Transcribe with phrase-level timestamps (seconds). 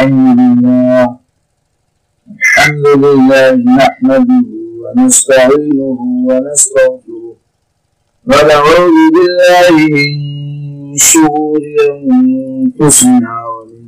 [0.00, 1.16] الحمد لله
[2.40, 4.44] الحمد لله نحمده
[4.82, 7.36] ونستعينه ونستغفره
[8.30, 10.08] ونعوذ بالله من
[10.96, 11.60] شرور
[11.90, 13.84] أنفسنا ومن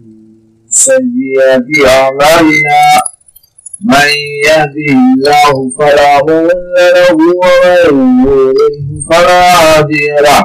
[0.70, 2.80] سيئات أعمالنا
[3.92, 4.10] من
[4.48, 6.48] يهده الله فلا مضل
[6.96, 8.76] له ومن يضلل
[9.10, 10.42] فلا هادي له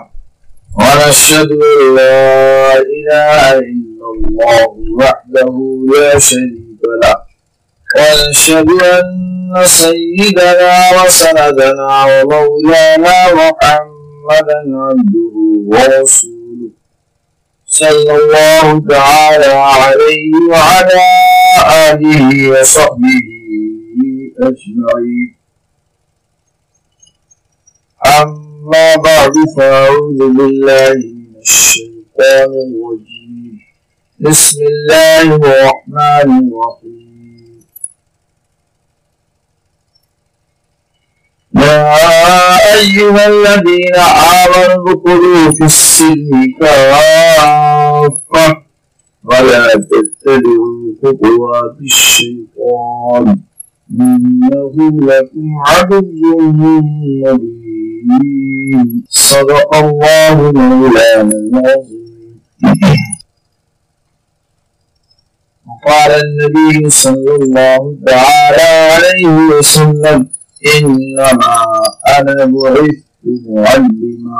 [0.79, 4.67] ونشهد أن لا إله إلا الله
[4.99, 5.55] وحده
[5.93, 7.15] لا شريك له
[7.97, 15.35] ونشهد أن سيدنا وسندنا ومولانا محمدا عبده
[15.71, 16.69] ورسوله
[17.65, 21.01] صلى الله تعالى عليه وعلى
[21.89, 23.21] آله وصحبه
[24.41, 25.29] أجمعين.
[28.05, 33.16] أما بعد فأعوذ بالله من الشيطان الرجيم.
[34.19, 37.61] بسم الله الرحمن الرحيم.
[41.55, 43.95] يا أيها الذين
[44.41, 48.47] آمنوا ادخلوا في السلم كافة
[49.23, 53.25] ولا تتبعوا خطوات الشيطان.
[54.01, 54.75] إنه
[55.09, 56.01] لكم عدو
[57.21, 57.97] مبين.
[59.09, 62.01] صدق الله مولانا العظيم.
[65.67, 70.29] وقال النبي صلى الله تعالى عليه وسلم
[70.77, 71.65] إنما
[72.19, 72.91] أنا بعثت
[73.49, 74.37] معلما.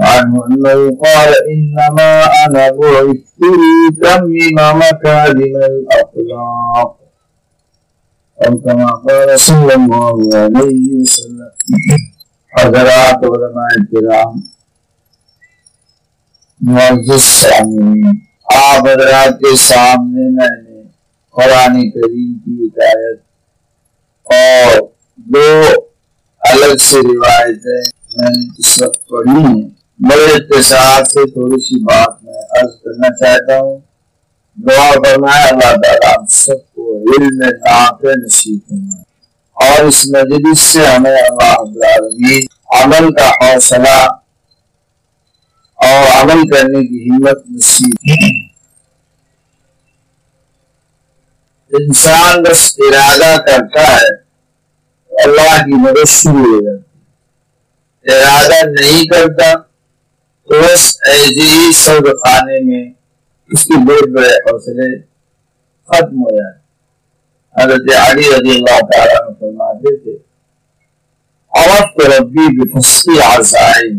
[0.00, 6.98] عنه أنه قال إنما أنا بعثت لأتمم مكارم الأخلاق.
[8.46, 11.50] أو كما قال صلى الله عليه وسلم
[12.48, 14.42] حضرات علماء الكرام
[16.60, 18.18] معزز سامعین
[18.54, 20.67] آپ حضرات کے سامنے میں
[21.38, 23.20] قرآن کریم کی ہدایت
[24.24, 24.80] اور
[25.16, 25.62] دو
[26.40, 27.82] الگ سے روایتیں
[28.16, 29.68] میں نے اس وقت پڑھی ہیں۔
[29.98, 33.78] بڑے اختصار سے تھوڑی سی بات میں عرض کرنا چاہتا ہوں۔
[34.56, 39.02] دعا فرمائے اللہ تعالیٰ ہم سب کو علم نافع نصیب فرمائے۔
[39.52, 42.42] اور اس مجلس سے ہمیں اللہ العالمین
[42.84, 44.06] عمل کا حوصلہ
[45.78, 47.94] اور عمل کرنے کی ہمت نصیب
[51.72, 54.08] انسان بس ارادہ کرتا ہے،
[55.10, 62.60] اللہ کی مدد شروع ہو جاتی ارادہ نہیں کرتا تو بس ایسے ہی سود خانے
[62.64, 62.92] میں
[63.50, 64.88] اس کے بڑے بڑے حوصلے
[65.88, 66.58] ختم ہو جاتے
[67.56, 70.16] حضرت علی رضی اللہ تعالیٰ نے فرماتے تھے
[71.52, 73.98] عرفت ربی بفصلی عزائم۔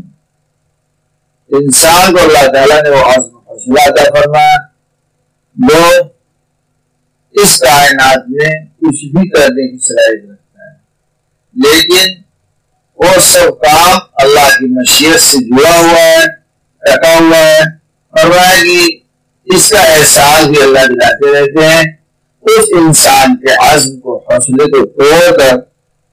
[1.50, 4.56] انسان کو اللہ تعالیٰ نے وہ عزم حوصلہ عطا فرمایا۔
[5.58, 6.19] لوگ
[7.32, 10.78] اس کائنات میں کچھ بھی کرنے کی صلاحیت رکھتا ہے۔
[11.56, 12.22] لیکن
[12.98, 16.26] وہ سب کام اللہ کی مشیت سے جڑا ہوا ہے،
[16.94, 17.60] رکھا ہوا ہے۔
[18.12, 19.00] فرمایا کہ
[19.46, 21.84] اس کا احساس بھی اللہ دلاتے رہتے ہیں۔
[22.42, 25.58] اس انسان کے عزم کو، حوصلے کو توڑ کر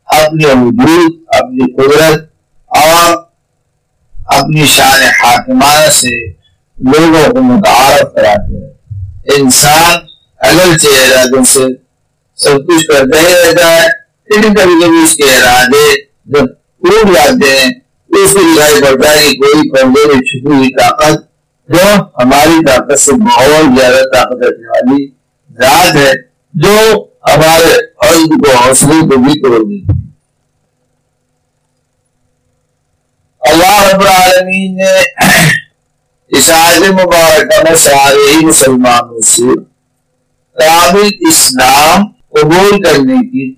[0.05, 2.21] اپنی وجود، اپنی قدرت
[2.67, 3.23] اور
[4.27, 6.27] اپنی شان حاکمانہ سے
[6.77, 8.73] لوگوں کو متعارف کراتے ہیں۔
[9.37, 11.65] انسان اگرچہ ارادوں سے
[12.39, 13.87] سب کچھ کرتا ہی رہتا ہے،
[14.29, 15.87] لیکن کبھی کبھی اس کے ارادے
[16.33, 16.47] جب
[16.83, 17.71] ٹوٹ جاتے ہیں،
[18.11, 21.25] تو اس کو دکھائی پڑتا ہے کہ کوئی پردے میں چھپی ہوئی طاقت،
[21.69, 21.85] جو
[22.21, 25.07] ہماری طاقت سے بہت زیادہ طاقت رکھنے والی
[25.51, 26.13] ذات ہے،
[26.55, 26.75] جو
[27.29, 27.73] ہمارے
[28.07, 29.95] عزم کو، حوصلے کو بھی توڑ دیتی
[33.43, 34.93] اللہ رب العالمین نے
[36.31, 39.55] اس آیت مبارکہ میں سارے ہی مسلمانوں سے
[40.59, 43.55] کامل اسلام قبول کرنے کی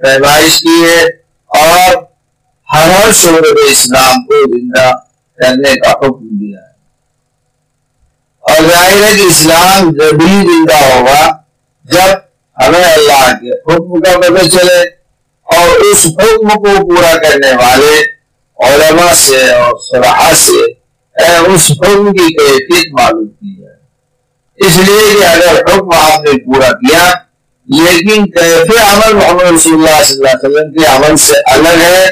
[0.00, 1.04] پیمائش کی ہے
[1.46, 1.94] اور
[2.74, 4.92] ہر ہر شعبت اسلام کو زندہ
[5.38, 6.74] کرنے کا حکم دیا ہے۔
[8.40, 11.36] اور ظاہر ہے کہ اسلام جب بھی زندہ ہوگا،
[11.84, 12.12] جب
[12.56, 14.80] ہمیں اللہ کے حکم کا پتہ چلے
[15.46, 18.02] اور اس حکم کو پورا کرنے والے
[18.58, 20.86] علماء سے اور صلاح سے
[21.54, 23.75] اس حکم کی کیفیت معلوم کی ہے
[24.58, 27.04] اس لیے کہ اگر حکم آپ نے پورا کیا،
[27.68, 32.06] لیکن کیف عمل محمد رسول اللہ صلی اللہ علیہ وسلم کے عمل سے الگ ہے،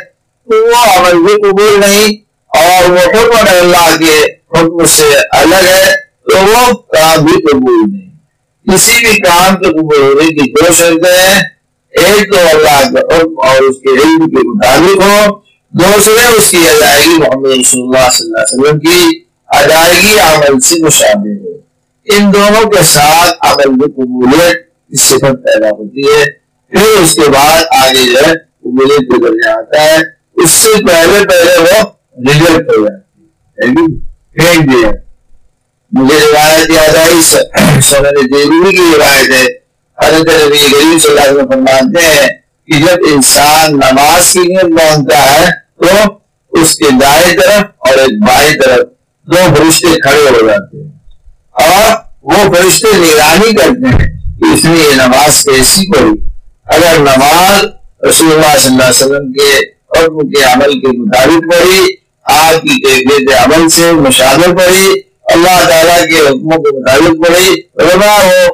[0.49, 2.17] تو وہ عمل بھی قبول نہیں،
[2.51, 4.17] اور وہ حکم اللہ کے
[4.57, 5.95] حکم سے الگ ہے،
[6.29, 8.11] تو وہ کام بھی قبول نہیں۔
[8.67, 11.41] کسی بھی کام کے قبول ہونے کی دو شرطیں ہیں،
[11.95, 15.41] ایک تو اللہ کا حکم اور اس کے علم کے مطابق ہو،
[15.73, 19.21] دوسرے اس کی ادائیگی محمد رسول اللہ صلی اللہ علیہ وسلم کی
[19.59, 21.53] ادائیگی عمل سے مشابہ ہو۔
[22.05, 24.57] ان دونوں کے ساتھ عمل کی قبولیت
[24.89, 26.25] کی صفت پیدا ہوتی ہے۔
[26.71, 29.97] پھر اس کے بعد آگے جو ہے، قبولیت کے درجہ آتا ہے۔
[30.37, 31.85] اس سے پہلے پہلے وہ
[32.29, 34.91] ریجیکٹ ہو جاتی ہے۔ یعنی پھینک دیا۔
[35.93, 37.23] مجھے روایت یاد آئی،
[37.81, 39.65] سنن دیوی کی روایت ہے۔
[40.05, 42.29] حضرت نبی کریم صلی اللہ علیہ وسلم فرماتے ہیں
[42.67, 46.19] کہ جب انسان نماز کی نیت مانگتا ہے، تو
[46.51, 48.89] اس کے دائیں طرف اور ایک بائیں طرف
[49.27, 50.94] دو فرشتے کھڑے ہو جاتے ہیں۔
[51.55, 54.09] اور وہ فرشتے نگرانی کرتے ہیں
[54.39, 56.13] کہ اس نے یہ نماز کیسی پڑھی۔
[56.65, 57.65] اگر نماز
[58.09, 59.51] رسول اللہ صلی اللہ علیہ وسلم کے
[59.97, 61.85] حکم کے عمل کے مطابق پڑھی،
[62.25, 64.93] آپ کی کیفیت عمل سے مشاہدہ پڑھی،
[65.25, 67.55] اللہ تعالیٰ کے حکموں کے مطابق پڑھی
[67.85, 68.47] ربا ہو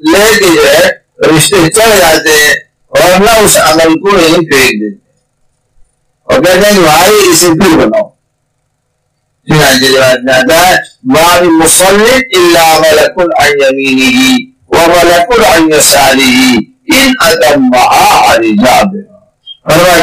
[0.00, 0.88] لے کے جو ہے
[1.28, 2.54] رشتے چڑھ جاتے ہیں
[2.92, 5.04] اور نہ اس عمل کو یہیں پھینک دیتے
[6.22, 8.08] اور کہتے ہیں کہ بھائی اسے پھر بناؤ۔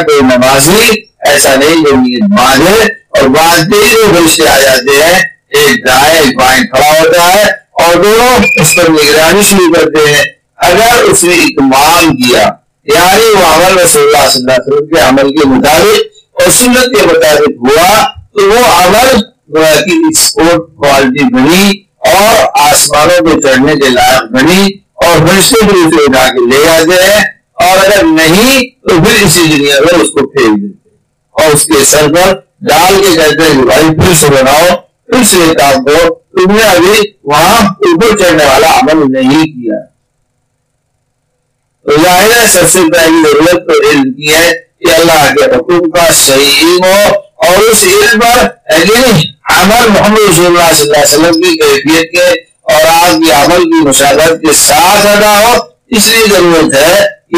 [0.02, 0.90] کوئی نمازی
[1.28, 2.84] ایسا نہیں، جو نیت باندھے
[3.18, 7.44] اور باندھتے ہی فرشتے آ جاتے ہیں، ایک دائیں، ایک بائیں کھڑا ہوتا ہے
[7.82, 10.24] اور دونوں اس پر نگرانی شروع کرتے ہیں۔
[10.56, 12.48] اگر اس نے اتمام کیا
[12.86, 16.96] یعنی وہ عمل رسول اللہ صلی اللہ علیہ وسلم کے عمل کے مطابق اور سنت
[16.96, 18.04] کے مطابق ہوا،
[18.34, 24.66] تو وہ عمل گویا کی ایکسپورٹ کوالٹی بنی اور آسمانوں پہ چڑھنے کے لائق بنی
[24.94, 29.46] اور فرشتے بھی اسے اٹھا کے لے جاتے ہیں اور اگر نہیں تو پھر اسی
[29.56, 30.88] دنیا میں اس کو پھینک دیتے
[31.30, 34.76] اور اس کے سر پر ڈال کے کہتے ہیں بھائی پھر سے بناؤ،
[35.06, 39.80] پھر سے کام کرو۔ تم نے ابھی وہاں اوپر چڑھنے والا عمل نہیں کیا۔
[41.84, 45.90] تو ظاہر ہے سب سے پہلی ضرورت تو علم کی ہے کہ اللہ کے حکم
[45.90, 50.96] کا صحیح علم ہو اور اس علم پر یعنی عمل محمد رسول اللہ صلی اللہ
[50.96, 55.54] علیہ وسلم کی کیفیت کے اور آپ کی عمل کی مشاہدت کے ساتھ ادا ہو،
[55.88, 57.36] اس لیے ضرورت ہے کہ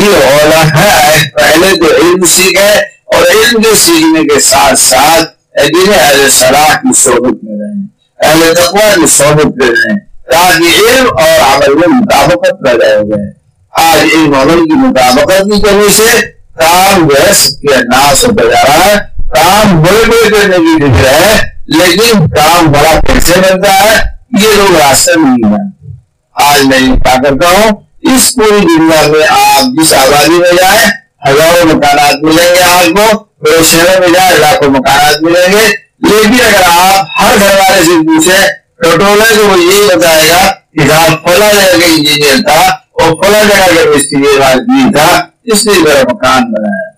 [0.76, 2.72] ہے۔ پہلے تو علم سیکھے
[3.04, 5.30] اور علم کے سیکھنے کے ساتھ ساتھ
[5.60, 7.86] اہل صلاح کی صحبت میں رہیں۔
[8.20, 9.98] اہل تقوی کی صحبت میں رہیں۔
[10.32, 13.46] تاکہ علم اور عمل میں مطابقت پیدا ہو جائے۔
[13.90, 16.26] آج علم عمل کی مطابقت کی کمی سے
[16.58, 20.74] کام جو ہے سب کے ناس ہوتا جا رہا ہے۔ کام بڑے بڑے کرنے کی
[20.82, 23.96] دکھ رہا ہے لیکن کام بڑا کیسے بنتا ہے،
[24.40, 25.94] یہ لوگ راستہ نہیں جانتے
[26.36, 27.76] آج میں کیا کرتا ہوں،
[28.12, 30.86] اس پوری دنیا میں آپ جس آبادی میں جائیں،
[31.26, 35.66] ہزاروں مکانات ملیں گے آپ کو، بڑے شہروں میں جائیں، لاکھوں مکانات ملیں گے۔
[36.02, 38.46] لیکن اگر آپ ہر گھر والے سے پوچھیں
[38.82, 42.60] ٹوٹولے تو وہ یہی بتائے گا کہ آپ فلاں جگہ کا انجینئر تھا،
[42.92, 45.08] اور فلاں جگہ کا مستری تھا،
[45.52, 46.90] اس لیے میرا مکان بنایا۔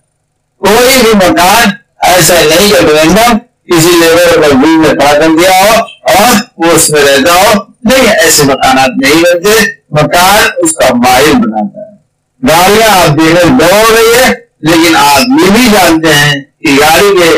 [0.61, 1.69] کوئی بھی مکان
[2.07, 5.81] ایسا نہیں کہ رینڈم کسی لیبر پر بل میں کھڑا کر دیا ہو
[6.11, 7.53] اور وہ اس میں رہتا ہو۔
[7.83, 11.97] نہیں، ایسے مکانات نہیں بنتے مکان اس کا ماہر بناتا ہے۔
[12.41, 17.37] گاڑیاں آپ دیکھنے دوڑ رہی ہے لیکن آپ یہ بھی جانتے ہیں کہ گاڑی کے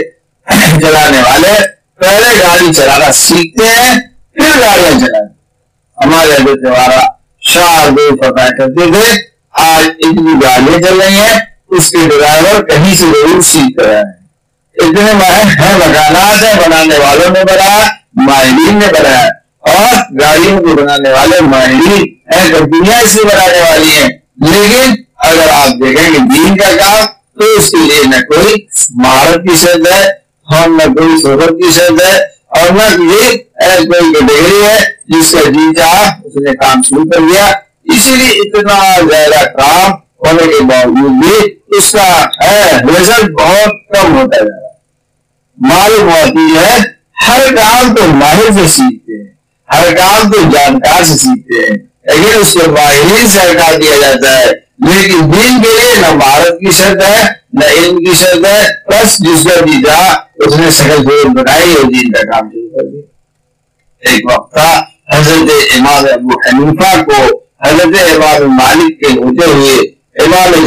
[0.81, 1.53] چلانے والے
[1.99, 3.99] پہلے گاڑی چلانا سیکھتے ہیں،
[4.33, 6.99] پھر گاڑیاں چلاتے ہمارے حضرت ہمارا
[7.49, 9.21] شاہ دو فتح کرتے تھے،
[9.51, 11.39] آج اتنی گاڑیاں چل رہی ہیں،
[11.77, 14.20] اس کے ڈرائیور کہیں سے ضرور سیکھ رہے ہیں
[14.73, 15.13] اتنے ہیں،
[15.75, 19.27] مکانات ہیں، بنانے والوں نے بنایا، ماہرین نے بنایا۔
[19.59, 22.03] اور گاڑیوں کو بنانے والے ماہرین
[22.33, 27.05] ہیں کمپنیاں اس سے بنانے والی ہیں۔ لیکن اگر آپ دیکھیں گے دین کا کام،
[27.39, 30.07] تو اس کے لیے نہ کوئی مہارت کی شرط ہے،
[30.43, 33.37] اور نہ کوئی صحبت کی شرط ہے۔ اور نہ کوئی
[34.13, 37.45] کیٹیگری ہے جس کا جی چاہ اس نے کام شروع کر دیا۔
[37.83, 42.25] اسی لیے اتنا زیادہ کام ہونے کے باوجود بھی اس کا
[42.81, 44.71] رزلٹ بہت کم ہوتا ہے۔
[45.57, 46.77] معلوم ہوتی ہے،
[47.27, 49.33] ہر کام تو ماہر سے سیکھتے ہیں،
[49.73, 54.39] ہر کام تو جانکار سے سیکھتے ہیں۔ لیکن اس کو ماہرین سے ہٹا دیا جاتا
[54.39, 54.45] ہے۔
[54.89, 57.23] لیکن دین کے لیے، نہ مہارت کی شرط ہے،
[57.53, 59.73] نہ علم کی شرط ہے۔ بس جس کا بھی
[60.35, 63.01] اس نے سکل زور بنائی اور دین کا کام شروع کر دیا۔
[64.09, 64.81] ایک وقت تھا،
[65.13, 70.65] حضرت امام ابو حنیفہ کو حضرت امام مالک کے ہوتے ہوئے امام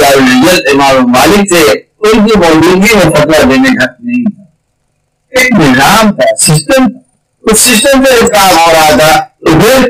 [0.72, 4.42] امام مالک سے ان کی موجودگی میں فتوا دینے کا نہیں تھا
[5.30, 6.86] ایک نظام تھا سسٹم
[7.42, 9.88] اس سسٹم سے کام ہو رہا تھا۔ تو پھر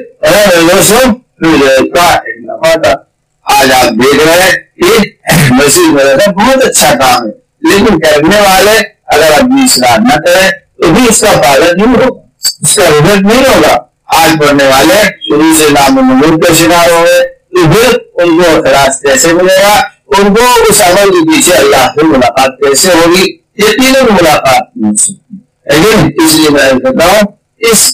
[1.94, 2.94] کا ایک نفع تھا۔
[3.42, 5.08] آج آپ دیکھ رہے ہیں کہ
[5.52, 7.32] مسجد مدرسہ بہت اچھا کام ہے۔
[7.70, 12.20] لیکن کرنے والے اگر اپنی اصلاح نہ کریں، تو بھی اس کا فائدہ نہیں ہوگا۔
[12.62, 17.06] اس کا رزلٹ نہیں ہوگا۔ آج پڑھنے والے شروع سے نام نمود کا شکار ہو
[17.54, 19.74] گئے ان کو اخراج کیسے ملے گا
[20.14, 23.24] ان کو اس عمل کے پیچھے اللہ سے ملاقات کیسے ہوگی
[23.56, 25.36] یہ تینوں ملاقات نہیں سکتی
[25.74, 27.32] لیکن اس لیے میں کہتا ہوں
[27.62, 27.84] اس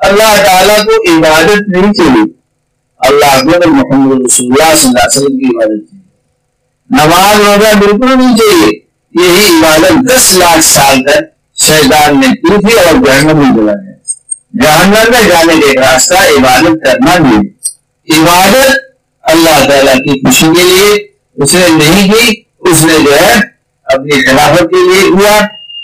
[0.00, 2.22] اللہ تعالیٰ کو عبادت نہیں چاہیے
[3.00, 6.08] اللہ کو محمد رسول اللہ صلی اللہ علیہ وسلم کی عبادت چاہیے
[6.90, 8.70] نماز روزہ بالکل نہیں چاہیے
[9.14, 13.94] یہی عبادت دس لاکھ سال تک شیطان نے کی تھی اور جہنم میں جلا ہے
[14.54, 17.48] جہنم میں جانے کا ایک راستہ عبادت کرنا نہیں
[18.08, 18.78] عبادت
[19.30, 21.06] اللہ تعالیٰ کی خوشی کے لیے
[21.42, 23.40] اس نے نہیں کی، اس نے جو ہے
[23.84, 25.38] اپنی خلافت کے لیے ہوا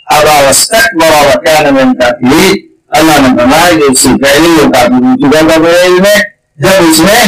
[0.06, 5.04] اب آوستک بڑا وقت میں کافی اللہ نے بنایا کہ اس سے پہلے وہ کافی
[5.04, 6.16] ہو چکا تھا میرے میں۔
[6.56, 7.18] جب اس نے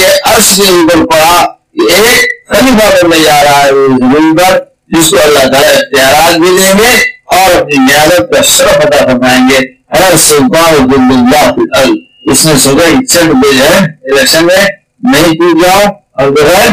[0.00, 1.36] یہ عرش کے اوپر پڑا
[1.84, 4.58] ایک خلیفہ بننے جا رہا ہے زمین پر،
[4.88, 6.92] جس کو اللہ تعالیٰ اختیارات بھی دیں گے
[7.36, 9.58] اور اپنی نیادت کا شرف عطا فرمائیں گے۔
[9.92, 11.90] ہر سلطان اللہ فی الارض۔
[12.30, 13.78] اس نے سوچا اکسٹھ جو ہے،
[14.10, 14.66] الیکشن میں
[15.00, 15.82] نہیں ٹوٹ جاؤ،
[16.18, 16.68] اور جو ہے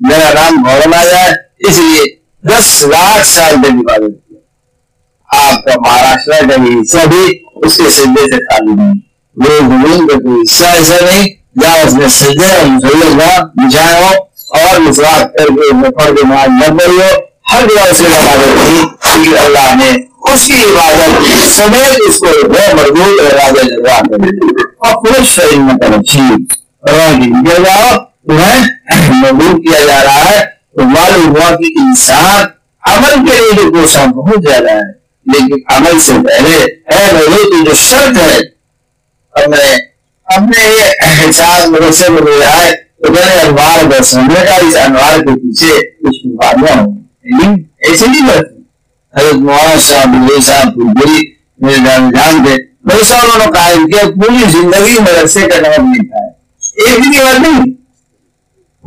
[0.00, 1.32] میرا نام گھوڑا آ جائے
[1.68, 2.04] اس لیے
[2.48, 4.38] دس لاکھ سال تک عبادت کیا
[5.46, 7.24] آپ کا مہاراشٹر کا بھی حصہ بھی
[7.64, 8.94] اس کے سجدے سے خالی نہیں۔
[9.36, 11.26] وہ زمین کا کوئی حصہ ایسا نہیں
[11.60, 14.12] جہاں اس نے سجدے اور مسلم کا بچھایا ہو،
[14.60, 17.10] اور مسواک کر کے فرد نماز نہ پڑی ہو۔
[17.52, 19.90] ہر جگہ سے عبادت کی، کیونکہ اللہ نے
[20.32, 24.00] اس کی عبادت سمیت اس کو بے مردود راجا جگہ
[24.78, 25.74] اور خوش شریر میں
[26.84, 27.96] ترجیح کیا جاؤ
[28.28, 28.60] تمہیں
[29.22, 30.44] مردود کیا جا رہا ہے
[30.76, 32.44] تو معلوم ہوا کہ انسان
[32.82, 34.88] عمل کے لیے جو کوشاں بہت زیادہ ہے۔
[35.26, 36.54] لیکن عمل سے پہلے
[36.92, 38.38] اے لوگوں کی جو شرط ہے،
[39.34, 39.76] اب میں
[40.28, 44.40] ہم نے یہ احساس مدرسے میں لیا ہے تو میں نے انوار بس ہم نے
[44.56, 46.94] اس انوار کے پیچھے کچھ بیماریاں ہوں
[47.24, 48.58] لیکن یعنی ایسے نہیں کرتے
[49.14, 51.20] حضرت مولانا صاحب اللہ صاحب پوری
[51.60, 56.06] میرے جان جان تھے بس انہوں نے قائم کیا، پوری زندگی مدرسے کا نام نہیں
[56.08, 56.28] تھا
[56.86, 57.72] ایک بھی بات نہیں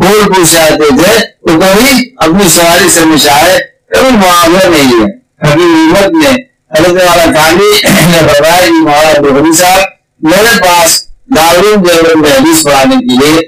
[0.01, 3.59] پھول پوچھ آتے تھے تو کبھی اپنی سواری سے مشاہد
[3.91, 6.29] کبھی معاملہ نہیں ہے۔ کبھی امت نے
[6.71, 9.79] حضرت والا گاندھی نے بتایا کہ مولانا بہری صاحب،
[10.19, 13.41] میرے پاس دارالعلوم دیوبند میں حدیث پڑھانے کے لیے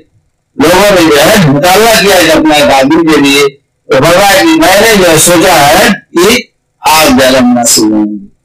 [0.55, 3.41] لوگوں نے جو ہے مطالعہ کیا ہے اپنا گاندھی کے لیے۔
[3.87, 6.43] تو فرمایا کہ میں نے جو سوچا ہے کہ
[6.79, 8.35] آپ جلم نصیب ہوں گے۔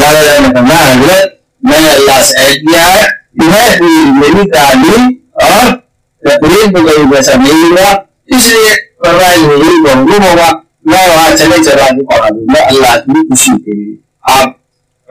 [0.00, 4.50] دادا جان نے فرمایا، حضرت، میں نے اللہ سے عہد کیا ہے۔ کہ میں میری
[4.50, 5.76] تعلیم اور
[6.20, 7.90] تقریر میں کوئی پیسہ نہیں ملا
[8.26, 8.74] اس لیے
[9.04, 10.50] فرمائے حضور کو حکم ہوگا۔
[10.84, 14.48] میں وہاں چلے چلا کے پڑھا دوں گا۔ اللہ کی خوشی کے لیے۔ آپ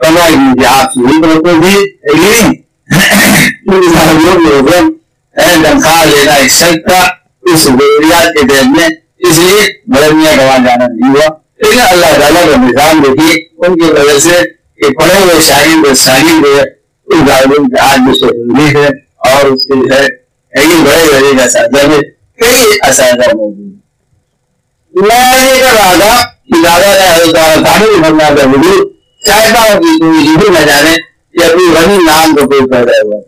[0.04, 1.86] فرمائے مجھے آپ یہی بولتے بھی
[5.62, 7.06] تنخواہ لینا ایک شرط تھا
[7.42, 8.88] اس ضروریات کے دین میں۔
[9.18, 13.92] اس لیے مرمیاں گوا جانا نہیں ہوا۔ لیکن اللہ تعالیٰ کا نظام دیکھیے، ان کی
[13.92, 14.42] وجہ سے
[14.76, 16.62] کہ پڑھے ہوئے شاہین شاہین جو ہے
[17.08, 18.86] اس دارالعلوم کے آج بھی سے ہے
[19.28, 20.06] اور اس کے جو ہے
[20.52, 22.00] لیکن بڑے بڑے اساتذہ میں
[22.38, 23.72] کئی اساتذہ موجود
[24.94, 26.12] میں یہ کر رہا تھا
[26.46, 28.90] کہ دادا نے حضرت تعلیم بننا کا وجود
[29.22, 30.94] چاہتا ہوں کہ کوئی یہ بھی نہ جانے
[31.34, 33.20] کہ اپنی غنی نام کو کوئی پیدا ہوا۔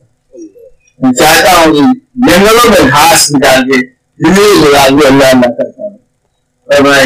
[1.12, 1.80] چاہتا ہوں کہ
[2.26, 3.80] جنگلوں میں گھاس نکال کے
[4.20, 5.96] زندگی گزار بھی اللہ اللہ کرتا ہوں
[6.68, 7.02] اور میں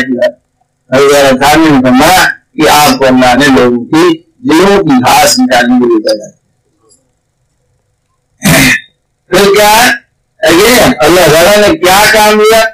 [0.91, 2.13] حضرت تعلیم بننا
[2.55, 4.19] کہ آپ کو اللہ نے لوگوں کی
[4.51, 6.29] دلوں کی گھاس نکالنے کے لیے پیدا
[9.31, 9.91] پھر کیا ہے
[10.99, 12.65] اللہ تعالیٰ نے کیا کام لیا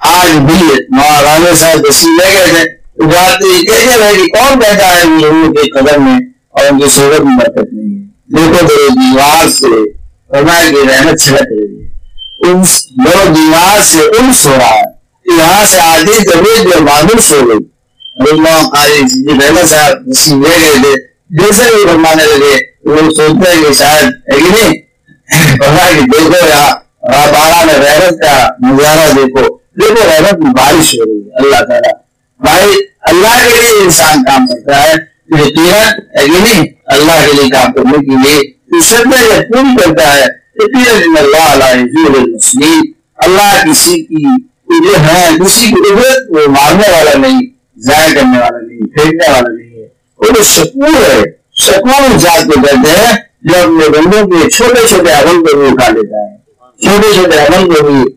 [0.00, 5.02] آج بھی مولانا صاحب تشریف لے گئے تھے جاتے کہتے رہے کہ کون کہتا ہے
[5.04, 6.16] لوگوں کے قدر میں
[6.48, 8.04] اور ان کی صورت میں برکت نہیں ہے۔
[8.36, 9.66] دیکھو تو دیوار سے
[10.28, 11.90] فرمایا کی رحمت چھڑک رہی ہے۔
[12.48, 12.62] ان
[13.04, 14.94] لوگ دیوار سے ان سو رہا ہے۔
[15.38, 17.58] یہاں سے آدھی طبیعت جو مانوس ہو گئی۔
[19.46, 24.04] رحمت صاحب تشریف لے گئے تھے۔ جیسے بھی فرمانے لگے، وہ سوچتے ہیں کہ شاید
[24.04, 24.83] ہے کہ نہیں۔
[25.32, 26.74] فرمایا کہ دیکھو یہاں
[27.26, 31.92] بارہ میں رحمت کا نظارہ دیکھو۔ دیکھو رحمت میں بارش ہو رہی ہے، اللہ تعالیٰ۔
[32.40, 35.14] بھائی، اللہ کے لیے انسان کام کرتا ہے۔
[36.26, 38.52] نہیں؟ اللہ کے لیے کام کرنے کے لیے
[39.42, 40.44] پوری کرتا ہے۔
[43.16, 44.42] اللہ کسی کی
[44.84, 47.40] جو ہے، کسی کی عبرت وہ مارنے والا نہیں،
[47.76, 49.86] ضائع کرنے والا نہیں، پھینکنے والا نہیں ہے۔
[50.18, 51.22] وہ سکون ہے،
[51.62, 53.12] سکون ذات کو کہتے ہیں
[53.44, 56.36] جو اپنے بندوں کے چھوٹے چھوٹے عمل کو بھی اٹھا لیتا ہے۔
[56.82, 58.12] چھوٹے چھوٹے عمل کو بھی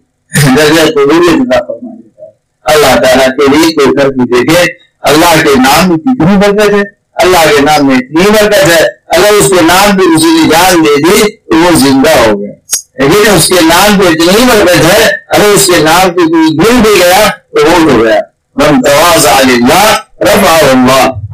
[0.57, 2.29] درجہ کو بھی اتنا فرما دیتا ہے۔
[2.63, 6.81] اللہ تعالیٰ کے لیے کوئی کر کے دیکھے۔ اللہ کے نام میں کتنی برکت ہے۔
[7.13, 10.85] اللہ کے نام میں اتنی برکت ہے۔ اگر اس کے نام پہ کسی نے جان
[10.85, 12.51] دے دی تو وہ زندہ ہو گیا۔
[12.99, 16.81] لیکن اس کے نام پہ اتنی برکت ہے، اگر اس کے نام پہ کوئی گر
[16.81, 18.19] بھی گیا تو وہ ہو گیا۔
[18.55, 19.97] من تواز اللہ۔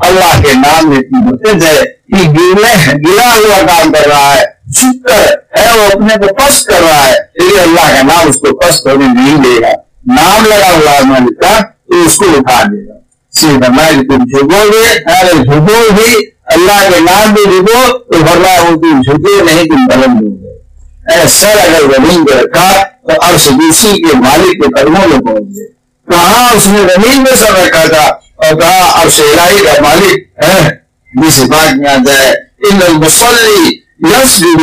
[0.04, 4.42] اللہ کے نام میں اتنی برکت ہے۔ کہ گرنے گرا ہوا کام کر رہا ہے۔
[4.76, 8.58] شکر ہے، وہ اپنے کو پس کر رہا ہے۔ لیکن اللہ کا نام اس کو
[8.58, 9.72] پس ہونے نہیں دے گا۔
[10.16, 12.94] نام لگا ہوا ہے مالک کا تو اس کو اٹھا دے گا۔
[13.32, 15.00] سیدھا میں تم جھگو گے۔
[15.44, 20.22] جھگو بھی اللہ کے نام بھی ڈبو تو بھرنا وہ تم جھکے نہیں، تم بلند
[20.22, 25.20] ہو گئے۔ سر، اگر زمین پہ رکھا، تو عرش دوسری کے مالک کے قدموں میں
[25.20, 25.68] پہنچ گئے۔
[26.12, 30.70] کہاں اس نے زمین میں سر رکھا تھا؟ اور کہا عرش الہی کا مالک ہے۔
[31.14, 32.32] جس بات میں آتا ہے،
[32.70, 34.62] ان المسلی یسجد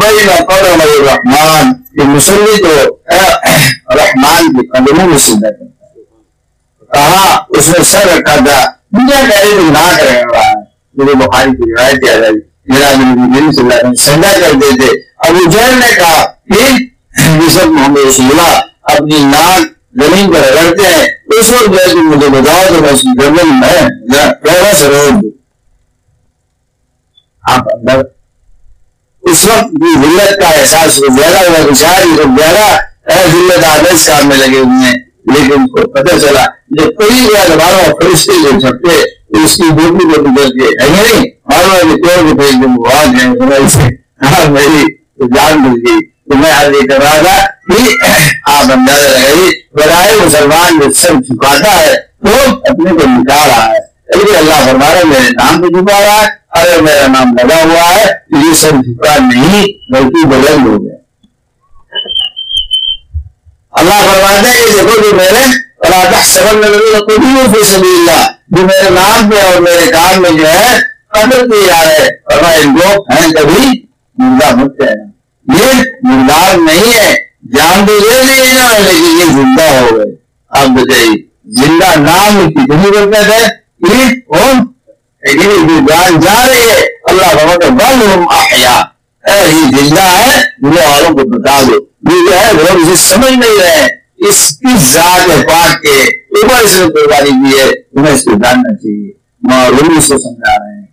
[0.00, 2.98] بین قدم الرحمن۔ یہ مسلی تو
[3.94, 6.02] رحمان کے قدموں میں سیدھا کرتا ہے
[6.92, 10.54] کہا، اس نے سر رکھا تھا دنیا کا علم نہ کرے رہا ہے۔
[10.94, 12.30] میرے بخاری کی روایت کیا جائے
[12.66, 14.90] میرا نبی صلی اللہ علیہ وسلم سجدہ کرتے تھے۔
[15.28, 16.60] ابو جہل نے کہا کہ
[17.20, 19.62] یوسف محمد رسول اللہ اپنی ناک
[20.02, 23.48] زمین پر رگڑتے ہیں۔ اس وقت جو ہے مجھے بتاؤ تو میں اس کی گردن
[23.48, 23.88] میں
[24.42, 25.20] پہلا سے دوں
[27.42, 28.02] آپ اندر
[29.22, 32.76] اس وقت بھی ذلت کا احساس ہو زیادہ ہوا کہ شاید یہ لوگ زیادہ
[33.32, 34.94] ذلت آدرش کام میں لگے ہوئے ہیں۔
[35.26, 39.02] لیکن ان کو پتہ چلا جب کوئی گیا دوبارہ فرشتے جو چھپتے
[39.42, 43.04] اس کی ڈیوٹی کو گزر کے ہے نہیں۔ ہر والے توڑ کے بھیج دوں وہاں
[43.04, 43.88] جائیں سے
[44.24, 44.82] ہاں میری
[45.34, 47.96] جان مل گئی۔ تو میں ہر کر رہا تھا کہ
[48.44, 53.92] آپ اندازہ لگائیے، برائے مسلمان جو سر جھکاتا ہے تو اپنے کو نکال رہا ہے۔
[54.14, 57.94] لیکن اللہ فرما فرمارا میرے نام پہ جھکا رہا ہے، اگر میرا نام لگا ہوا
[57.94, 60.94] ہے، تو یہ سب جھکا نہیں، بلکہ بلند ہو گیا۔
[63.72, 65.44] اللہ فرماتے ہیں کہ دیکھو جو میرے
[65.76, 70.30] اور تحسبن الذين قتلوا في سبيل الله، جو میرے نام پہ اور میرے کام میں
[70.30, 73.82] جو ہے قدر کی جا رہے فرمایا، ان کو ہیں کبھی
[74.18, 75.11] مردہ مت کہنا
[75.48, 77.14] یہ مردار نہیں ہے۔
[77.52, 80.14] جان تو لے لی نا، لیکن یہ زندہ ہو گئے۔
[80.48, 83.62] اب بتائیے زندہ نام کتنی برکت ہے
[85.88, 88.82] جان جا رہی ہے، اللہ فرماتا بل ہم احیا
[89.26, 91.74] یہ زندہ ہے، دنیا والوں کو بتا دو۔
[92.10, 93.86] یہ جو ہے، وہ اسے سمجھ نہیں رہے
[94.28, 98.74] اس کی ذات پاک کے اوپر اس نے قربانی کی ہے تمہیں اس کو جاننا
[98.74, 99.10] چاہیے۔
[99.42, 100.86] معلوم اس کو سمجھا رہے ہیں۔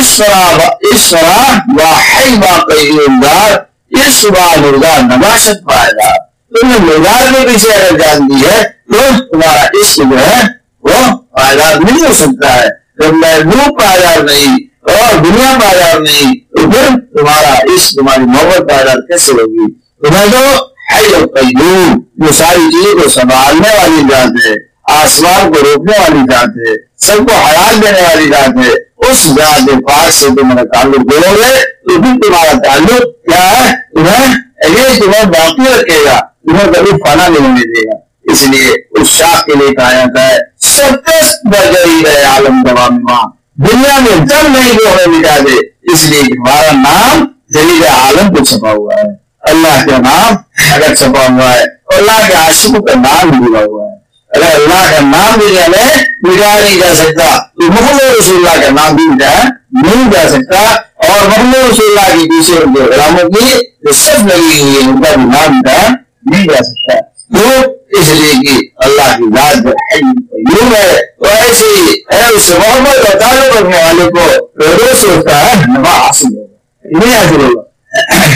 [0.00, 6.14] اس طرح اس طرح واحد واقعی اندار اس صبح مردار نباشت پائے گا
[6.54, 8.62] تم نے مردار کے پیچھے اگر جان دی ہے
[8.92, 9.00] تو
[9.32, 10.42] تمہارا عشق جو ہے،
[10.82, 12.68] وہ پائیدار نہیں ہو سکتا ہے۔
[12.98, 18.96] جب محبوب پائیدار نہیں، اور دنیا پائیدار نہیں، تو پھر تمہارا عشق تمہاری محبت پائیدار
[18.96, 25.52] کیسے ہوگی؟ تمہیں تو حی القیوم جو ساری چیزوں کو سنبھالنے والی ذات ہے۔ آسمان
[25.52, 28.72] کو روکنے والی ذات ہے سب کو حیات دینے والی ذات ہے
[29.08, 31.54] اس ذات پاک سے تمہارا تعلق دو گے،
[31.86, 34.34] تو پھر تمہارا تعلق کیا ہے؟ تمہیں
[34.74, 37.98] یہ تمہیں باقی رکھے گا تمہیں کبھی فنا نہیں ہونے دے گا۔
[38.32, 43.24] اس لیے اس شاخ کے لیے کہا جاتا ہے ستس بجری ہے عالم دوا ماں
[43.66, 45.58] دنیا میں جب نہیں جو ہمیں مٹا دے
[45.92, 49.08] اس لیے تمہارا نام جلیل عالم کو چھپا ہوا ہے۔
[49.50, 50.34] اللہ کا نام
[50.74, 53.92] اگر چھپا ہوا ہے، اور اللہ کے عاشقوں کا نام بھی ہوا ہے۔
[54.34, 55.82] اگر اللہ کا نام بھی جانے
[56.22, 59.42] مٹایا نہیں جا سکتا تو محمد رسول اللہ کا نام بھی مٹایا
[59.74, 60.60] نہیں جا سکتا
[61.04, 63.48] اور محمد رسول اللہ کی دوسرے ان کے غلاموں کی
[63.82, 65.88] جو سب لگی ہوئی ہے ان کا بھی نام مٹایا
[66.26, 66.98] نہیں جا سکتا
[67.30, 69.66] تو اس لیے کہ اللہ کی ذات
[70.46, 74.26] یوں ہے تو ایسے ہی ہے اس محمد اور تعلق رکھنے والے کو
[74.62, 77.62] روز ہوتا ہے نفع حاصل ہوگا نہیں حاصل ہوگا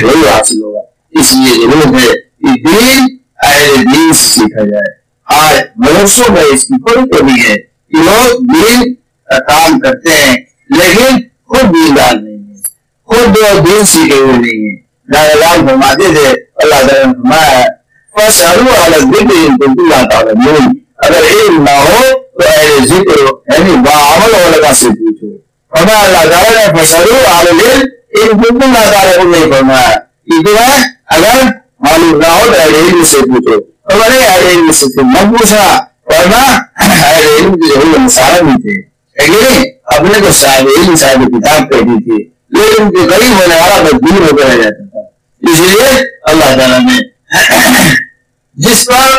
[0.03, 3.07] وہی حاصل ہوگا اس لیے ضرورت ہے کہ دین
[3.43, 4.97] اہل دین سے سیکھا جائے
[5.29, 7.55] آج مدرسوں میں اس کی کوئی کمی ہے۔
[7.89, 10.37] کہ لوگ دین کا کام کرتے ہیں،
[10.71, 12.59] لیکن خود دیندار نہیں ہے
[13.05, 16.29] خود جو دین سیکھے ہوئے نہیں ہیں۔ لال فرماتے تھے،
[16.63, 17.67] اللہ تعالیٰ نے فرمایا
[18.17, 23.21] فَسَأَلُوا عَلَى الذِّكْرِ إِن كُنتُمْ لَا تَعْلَمُونَ۔ اگر علم نہ ہو تو اہل ذکر
[23.59, 25.37] یعنی باعمل علماء سے پوچھو۔
[25.77, 27.85] فرمایا اللہ تعالیٰ نے فَسَأَلُوا عَلَى الْعِلْمِ
[28.21, 30.51] إِن كُنتُمْ لَا تَعْلَمُونَ۔ نہیں فرمایا کہ
[31.07, 31.43] اگر
[31.81, 35.65] معلوم نہ ہو تو اہل علم سے پوچھو۔ بڑے علم سے نہ پوچھا
[36.07, 36.43] ورنہ
[36.79, 38.77] اہل علم کی ضرورت مسالہ نہیں تھے
[39.89, 44.21] اپنے کو صاحب علم صاحب کتاب کہتی تھی لیکن کے قریب ہونے والا بس دور
[44.23, 45.07] ہو کر جاتا تھا
[45.43, 45.89] اس لیے
[46.25, 46.99] اللہ تعالیٰ نے
[48.57, 49.17] جس پر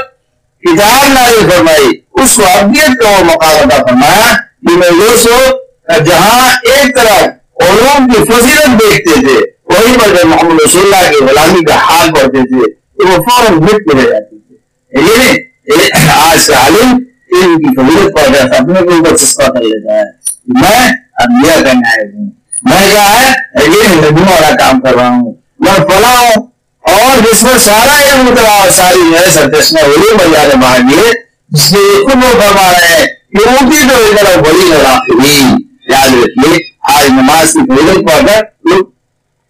[0.64, 4.34] کتاب نازل فرمائی اس کو ابیت کا وہ مقام عطا فرمایا
[4.68, 5.38] کہ میں یہ سو
[6.00, 11.26] جہاں ایک طرف علوم کی فضیلت دیکھتے تھے وہی پر جب محمد رسول اللہ کی
[11.26, 14.39] غلامی کا حال پڑھتے تھے تو وہ فوراً مٹ کے رہ جاتے
[14.94, 20.04] آج کا عالم علم کی فضیلت پڑ جاتا اپنے کو اوپر چسپا کر لیتا ہے۔
[20.48, 20.92] میں
[21.26, 22.30] انبیاء کا نائب ہوں۔
[22.64, 26.48] میں کیا ہے، یہ نبیوں والا کام کر رہا ہوں۔ میں فلاں ہوں۔
[26.80, 31.12] اور جس پر سارا علم اترا اور ساری جو ہے سرچشمہ وہی مجال باہر دیے
[31.50, 35.00] جس کے خود وہ فرما رہے ہیں کہ ان کی تو ادھر بڑی لڑا
[35.90, 38.86] یاد رکھیے، آج نماز کی فضیلت پڑھ کر لوگ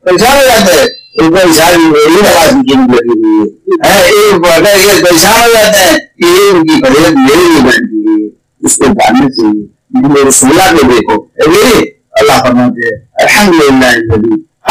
[0.04, 4.43] پریشان ہو جاتے ہیں۔ ان کو اشار وہی نماز کی قیمت لگی ہوئی ہے۔ ایک
[4.43, 8.24] پڑھ یہ پریشان ہو جاتے ہیں کہ یہ ان کی فضیلت میرے لیے بیٹھ گئی
[8.24, 8.28] ہے،
[8.65, 9.65] اس کو جاننا چاہیے
[10.08, 14.06] میرے رسولہ کو دیکھو۔ میری اللہ فرماتے ہیں الحمد للہ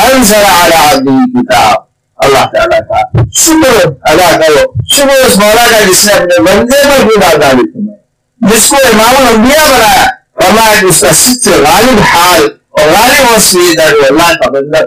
[0.00, 1.74] انزل على عبده کتاب
[2.16, 7.06] اللہ تعالیٰ کا شکر ادا کرو۔ شکر اس مولا کا جس نے اپنے بندے پر
[7.06, 12.00] بھی بازاری فرمائی جس کو امام الانبیاء بنایا۔ فرمایا کہ اس کا سب سے غالب
[12.00, 14.78] حال اور غالب وصفیت ہے۔ اللہ کا بندہ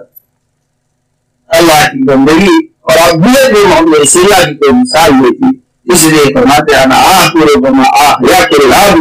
[1.51, 6.33] اللہ کی بندگی اور ابیت بھی محمد رسول اللہ کی کوئی مثال دیتی اس لیے
[6.33, 8.97] فرماتے ہیں آہ پورے بنا آہ یا پورے لاب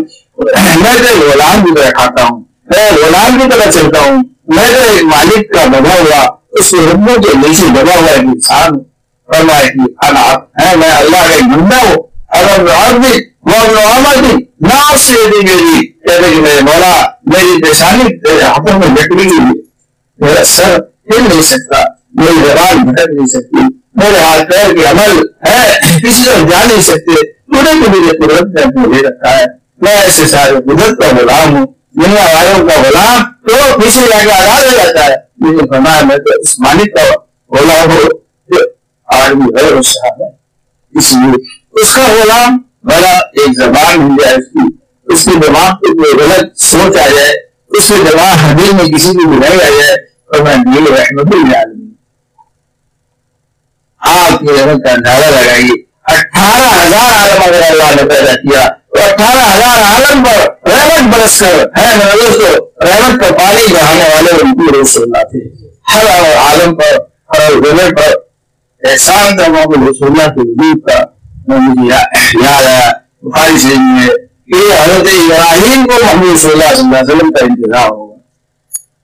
[0.83, 4.83] میں تو غلام کی طرح کھاتا ہوں میں غلام کی طرح چلتا ہوں میں تو
[4.91, 6.21] ایک مالک کا بنا ہوا
[6.61, 8.79] اس ربوں کے نیچے دبا ہوا ایک انسان
[9.29, 10.29] فرمایا کہ انا
[10.61, 14.27] ہے میں اللہ کا ایک بندہ ہوں اگر عربی محمد
[14.63, 16.93] نام سے دی میری کہتے کہ میرے مولا
[17.27, 19.61] میری پیشانی تیرے ہاتھوں میں لکڑی ہوئی
[20.19, 20.79] میرا سر
[21.11, 21.83] ہل نہیں سکتا
[22.15, 26.83] میری زبان بھٹک نہیں سکتی۔ میرے ہاتھ پیر کے عمل ہے، کسی طرف جا نہیں
[26.83, 29.45] سکتے۔ پورے کو میرے قدرت نے بولے رکھا ہے۔
[29.81, 34.33] میں ایسے سارے قدرت کا غلام ہوں۔ دنیا والوں کا غلام تو پیچھے جا کے
[34.33, 37.03] آزاد ہو جاتا ہے۔ لیکن فرمایا، میں تو اس مالک کا
[37.57, 38.03] غلام ہو
[39.05, 40.29] آدمی غیر ہے
[40.99, 41.45] اس لیے
[41.81, 44.77] اس کا غلام بڑا ایک زبان مل جائے اس کی،
[45.13, 47.33] اس کے دماغ پہ کوئی غلط سوچ آ جائے۔
[47.71, 49.93] اس کے دماغ حدیل میں کسی کی بنائی آ جائے
[50.27, 51.90] اور میں دل رحمت اللہ
[54.11, 59.03] آپ کی رحمت کا اندازہ لگائیے۔ اٹھارہ ہزار عالم اگر اللہ نے پیدا کیا، تو
[59.03, 64.31] اٹھارہ ہزار عالم پر رحمت برس کر، ہے میرے دوستو، رحمت کا پانی بہانے والے
[64.31, 66.99] ان کی رسول اللہ تھے۔ ہر عالم پر،
[67.37, 68.15] ہر گزر پر،
[68.89, 71.05] احسان تھا محمد رسول اللہ کے وجود کا
[71.49, 71.95] مجھے
[72.45, 72.91] یاد آیا
[73.23, 74.07] بخاری شریف میں
[74.47, 78.17] کہ حضرت ابراہیم کو محمد صلی اللہ علیہ وسلم کا انتظار ہوگا۔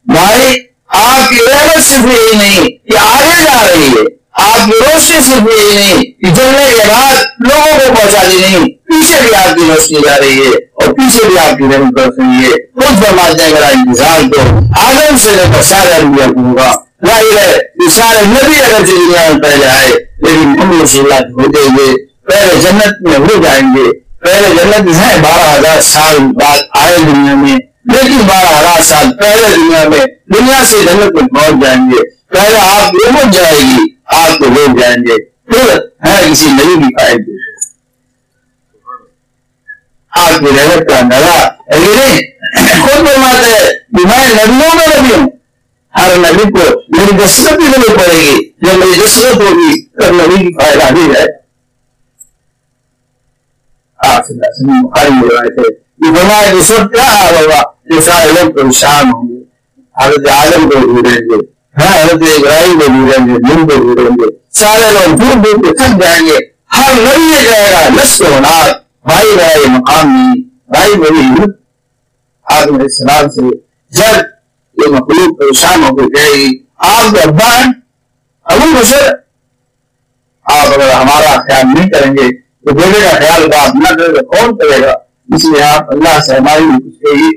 [0.04, 0.54] بھائی،
[0.88, 5.42] آپ کی رحمت صرف یہی نہیں کہ آگے جا رہی ہے۔ آپ کی روشنی صرف
[5.42, 9.62] یہی نہیں کہ جلنے کے بعد لوگوں کو پہنچا دی نہیں۔ پیچھے بھی آپ کی
[9.68, 13.44] روشنی جا رہی ہے اور پیچھے بھی آپ کی رحمت کر رہی ہے۔ خود فرماتے
[13.44, 14.40] ہیں، میرا انتظار تو
[14.80, 16.72] آدم سے لے کر سارے انبیاء کو ہوگا۔
[17.06, 21.52] ظاہر ہے کہ سارے نبی اگر دنیا میں پہلے آئے لیکن محمد صلی اللہ ہو
[21.52, 26.58] جائیں گے پہلے جنت میں ہو جائیں گے۔ پہلے جنت ہے، بارہ ہزار سال بعد
[26.78, 31.64] آئے دنیا میں۔ لیکن بارہ ہزار سال پہلے دنیا میں، دنیا سے جنت میں پہنچ
[31.64, 35.16] جائیں گے۔ پہلے آپ لوگ جائے گی۔ آپ کو لوگ جائیں گے
[35.46, 37.28] پھر ہے کسی نبی کی فائد
[40.12, 45.28] آپ کی رحمت کا اندازہ خود فرماتے ہیں کہ میں نبیوں میں نبی ہوں
[45.94, 50.36] ہر نبی کو میری دستخط بھی ضرورت پڑے گی جب میری دستخط ہوگی تو نبی
[50.38, 51.26] کی فائدہ بھی جائے
[54.00, 58.32] آپ سے بخاری ہو رہے تھے یہ فرمایا کہ سب کیا حال ہوگا یہ سارے
[58.32, 59.42] لوگ پریشان ہوں گے
[59.96, 61.40] حضرت عالم کو ڈھونڈیں گے
[61.76, 66.00] حضرت ابراہیم کو ڈھونڈیں گے من کو ڈھونڈیں گے سارے لوگ دور دور کے تھک
[66.02, 66.36] جائیں گے
[66.74, 68.72] ہر نبی یہ کہے گا نس کو نار
[69.06, 71.56] بھائی بھائی مقام نہیں بھائی میری ہمت
[72.46, 73.42] آدم علیہ السلام سے
[73.92, 74.16] جب
[74.76, 76.50] یہ مخلوق پریشان ہو کے کہے گی
[76.86, 77.70] آپ کا ابا ہے
[78.46, 79.08] ابو بشر
[80.46, 82.28] آپ اگر ہمارا خیال نہیں کریں گے
[82.60, 84.92] تو بیٹے کا خیال بات نہ کرے تو کون کرے گا
[85.34, 87.30] اس لیے آپ اللہ سے ہماری بھی کچھ کہیے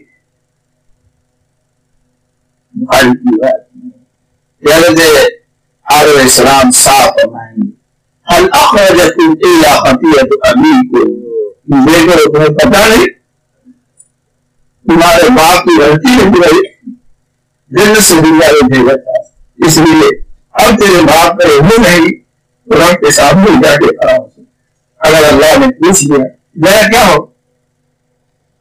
[2.73, 3.68] بخاری کی بات
[4.65, 4.99] حضرت
[5.93, 7.79] علیہ السلام صاف فرمائیں۔ گے
[8.37, 13.05] هل اخرجكم الا خطيئة ابيكم بیٹے تمہیں پتہ نہیں،
[14.87, 16.91] تمہارے باپ کی غلطی نہیں رہی
[17.69, 19.21] جن سے دنیا میں بھیجا تھا۔
[19.67, 22.11] اس لیے اب تیرے باپ کا علم نہیں،
[22.71, 24.41] رب کے سامنے جا کے کھڑا ہو۔
[24.99, 26.17] اگر اللہ نے پوچھ لیا
[26.55, 27.25] میرا کیا ہو؟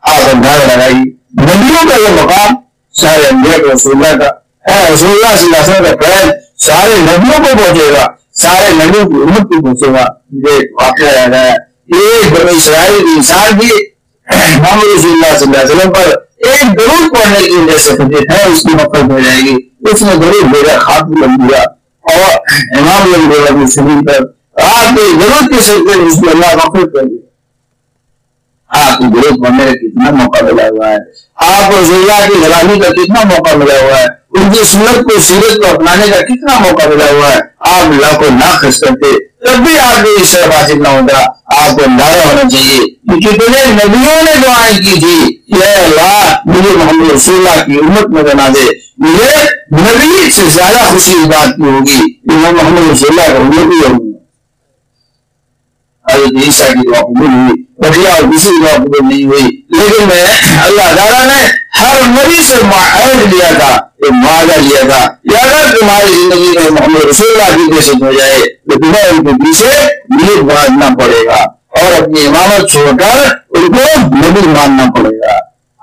[0.01, 1.03] آپ اندازہ لگائی۔
[1.41, 2.55] نبیوں کا یہ مقام
[2.93, 7.45] سارے انبیاء رسول اللہ کا رسول اللہ صلی اللہ علیہ وسلم کا فیض سارے نبیوں
[7.45, 11.53] کو پہنچے گا، سارے نبیوں کی امت کو پہنچے گا۔ مجھے واقعہ یاد آیا
[11.87, 13.69] ایک بڑے اسرائیل انسان بھی
[14.57, 18.35] محمد رسول اللہ صلی اللہ علیہ وسلم پر ایک درود پڑھنے کی وجہ سے فجر
[18.35, 21.63] ہے، اس کی مفت ہو جائے گی۔ اس نے درود بھیجا خاتم لگ دیا۔
[21.99, 22.41] اور
[22.79, 23.45] امام لگ دیا
[24.01, 24.25] پر
[24.63, 27.27] آپ کی ضرورت کی سلسلے اس کو اللہ مفرت کر دیا
[28.69, 30.97] آپ کی ضرورت بننے کا کتنا موقع ملا ہوا ہے۔
[31.35, 35.21] آپ کو ضلع کی غلامی کا کتنا موقع ملا ہوا ہے۔ ان کی سنت کو
[35.21, 39.19] سیرت کو اپنانے کا کتنا موقع ملا ہوا ہے؟ آپ اللہ کو نہ خرچ کرتے
[39.25, 41.19] تب بھی آپ کو اس طرح حاصل نہ ہوتا،
[41.65, 46.71] آپ کو اندازہ ہونا چاہیے کہ کتنے نبیوں نے دعائیں کی تھی۔ کہ اللہ، مجھے
[46.71, 48.65] محمد رسول اللہ کی امت میں بنا دے۔
[48.99, 53.43] مجھے نبی سے زیادہ خوشی اس بات کی ہوگی۔ کہ میں محمد رسول اللہ کا
[53.43, 54.13] امت ہی ہوں۔
[56.13, 60.27] حضرت عیسیٰ کی دعا قبول ہوئی بڑھیا اور کسی دعا قبول نہیں ہوئی۔ لیکن میں،
[60.65, 61.49] اللہ تعالیٰ نے
[61.81, 66.71] ہر نبی سے معاہد لیا تھا۔ ایک معاہدہ لیا تھا؟ کہ اگر تمہاری زندگی میں
[66.71, 71.27] محمد رسول اللہ کی پیشت ہو جائے تو تمہیں ان کے پیچھے نیت باندھنا پڑے
[71.27, 75.33] گا اور اپنی امامت چھوڑ کر ان کو نبی ماننا پڑے گا۔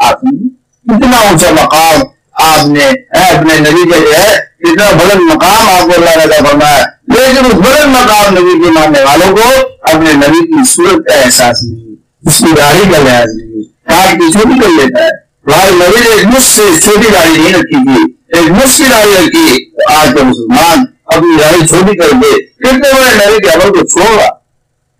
[0.07, 2.01] آپ کتنا اونچا مقام
[2.33, 6.85] آپ نے اپنے نبی کے جو ہے اتنا بلند مقام آپ کو اللہ نے فرمایا۔
[7.07, 9.49] لیکن اس بلند مقام نبی کے ماننے والوں کو
[9.81, 11.95] اپنے نبی کی صورت کا احساس نہیں،
[12.27, 16.11] اس کی داڑھی کا لحاظ نہیں، کاٹ کی چھوٹی کر لیتا ہے۔ ہمارے نبی نے
[16.11, 18.03] ایک مجھ سے چھوٹی داڑھی نہیں رکھی تھی
[18.35, 19.47] ایک مجھ کی داڑھی رکھی
[19.89, 24.27] آج کا مسلمان اپنی داڑھی چھوٹی کر دے کتنے بڑے نبی کے عمل کو چھوڑا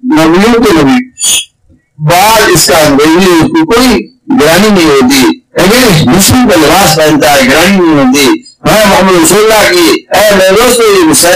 [0.03, 0.99] نبیوں کے نبی
[2.05, 3.99] بعد اس کا انگریزی اس کو کوئی
[4.31, 5.23] گرانی نہیں ہوتی
[5.57, 10.35] لیکن مسلم کا لباس پہنتا ہے گرانی نہیں ہوتی ہاں محمد رسول اللہ کی اے
[10.35, 10.81] میرے دوست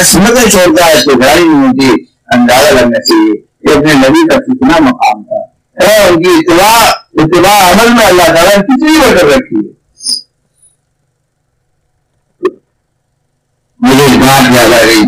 [0.07, 2.03] سنتیں چھوڑتا ہے اس کو گرانی نہیں ہوتی
[2.35, 5.45] اندازہ لگنا چاہیے کہ اپنے نبی کا کتنا مقام تھا
[5.77, 6.79] اے ان کی اتباع
[7.17, 9.79] اتباع عمل میں اللہ تعالیٰ نے کتنی وقت رکھی ہے؟
[13.79, 15.03] مجھے بات یاد آ گئی۔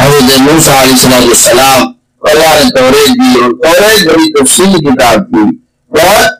[0.00, 1.82] حضرت موسیٰ علیہ السلام
[2.20, 5.56] اللہ نے توریت دی اور توریت بڑی تفصیلی کتاب تھی
[5.90, 6.32] بہت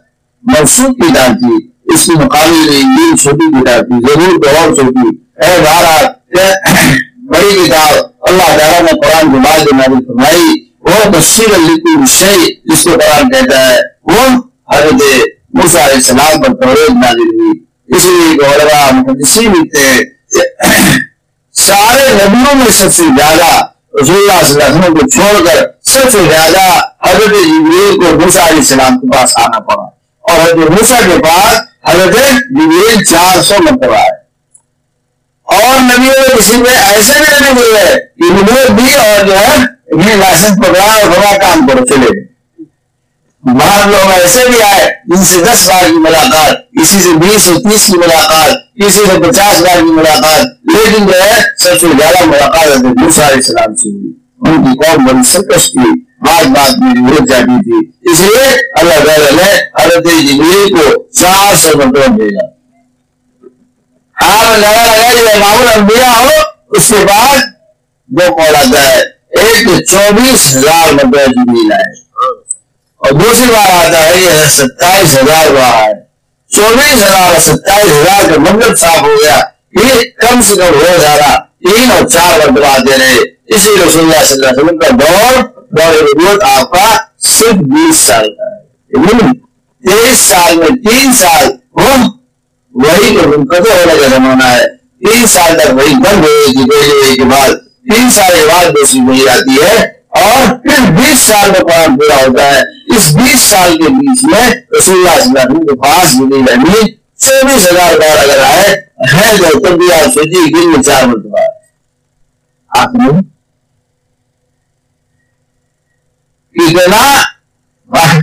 [0.42, 5.08] منسوخ کتاب تھی۔ اس کے مقابلے میں انجیل چھوٹی کتاب تھی۔ ضرور بہت چھوٹی
[5.42, 6.12] اے بارہ
[7.16, 12.54] بڑی کتاب اللہ تعالیٰ نے قرآن کے بعد جو نازل فرمائی۔ وہ تفصیل لکھی شے
[12.64, 15.03] جس کو قرآن کہتا ہے۔ وہ حضرت
[15.55, 20.98] موسیٰ علیہ السلام پر توریت نازل ہوئی۔ اس لیے کہ علماء محدثین لکھتے ہیں
[21.53, 23.66] سارے نبیوں میں سب سے زیادہ،
[24.03, 28.20] رسول اللہ صلی اللہ علیہ وسلم کو چھوڑ کر سب سے زیادہ حضرت جبریل کو
[28.20, 29.85] موسیٰ علیہ السلام کے پاس آنا پڑا۔
[30.20, 32.16] اور حضرت موسیٰ کے پاس حضرت
[32.50, 34.12] جبریل چار سو مرتبہ ہے
[35.42, 39.57] اور نبیوں میں کسی میں ایسے بھی نہیں ہوئے کہ نبوت بھی اور جو ہے
[40.11, 42.34] یہ لائسنس پکڑا اور بڑا کام کرو چلے۔ گئے
[43.46, 47.70] بعض لوگ ایسے بھی آئے، جن سے دس بار کی ملاقات، کسی سے بیس اور
[47.70, 52.24] تیس کی ملاقات، کسی سے پچاس بار کی ملاقات، لیکن جو ہے، سب سے زیادہ
[52.24, 54.12] ملاقات حضرت موسیٰ علیہ السلام سے ہوئی۔
[54.46, 59.04] ان کی قوم بڑی سرکش تھی بات بات میں رک جاتی تھی۔ اس لیے اللہ
[59.04, 62.46] تعالیٰ نے حضرت جبریل کو چار سو مرتبہ بھیجا۔
[64.22, 66.28] ہاں لگا لگا جب معمول انبیاء ہو،
[66.70, 67.37] اس کے بعد
[68.07, 69.00] دو قول آتا ہے۔
[69.40, 72.04] ایک تو چوبیس ہزار مرتبہ جبریل آئے۔
[73.05, 75.90] اور دوسری بار آتا ہے، یہ ستائیس ہزار بار۔
[76.55, 79.40] چوبیس ہزار اور ستائیس ہزار کا مطلب صاف ہو گیا۔
[79.73, 83.14] یہ کم سے کم ہو جانا تین اور چار مرتبہ آتے رہے۔
[83.47, 87.97] اسی رسول اللہ صلی اللہ علیہ وسلم کا دور دور نبوت آپ کا صرف بیس
[87.97, 89.33] سال کا ہے۔
[89.83, 91.51] تیئیس سال میں تین سال
[92.75, 94.64] وہی تو منقطع ہونے کا زمانہ ہے۔
[95.07, 97.51] تین سال تک وہی بند ہوئے گی پہلے وہی کے بعد
[97.90, 102.17] تین سال کے بعد دوسری وہی آتی ہے اور پھر بیس سال میں قرآن پورا
[102.17, 105.76] ہوتا ہے۔ اس بیس سال کے بیچ میں رسول اللہ صلی اللہ علیہ وسلم کے
[105.83, 106.80] پاس بھی رہنی
[107.20, 108.74] چوبیس ہزار بار اگر آئے
[109.12, 111.46] ہیں جو تب بھی آپ سوچیے دن میں چار مرتبہ۔
[112.70, 113.09] آپ نے
[116.57, 117.02] کتنا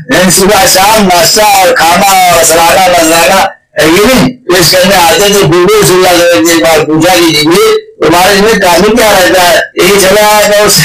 [0.10, 3.41] یعنی صبح شام ناشتہ اور کھانا اور سلانا نذرانہ
[3.79, 7.67] یہ نہیں۔ پیش کرنے آتے تھے بوڑھے صلی اللہ علیہ وسلم بار پوچھا کیجیے
[8.01, 10.65] تمہارے اس میں کام کیا رہتا ہے؟ یہی چلا آیا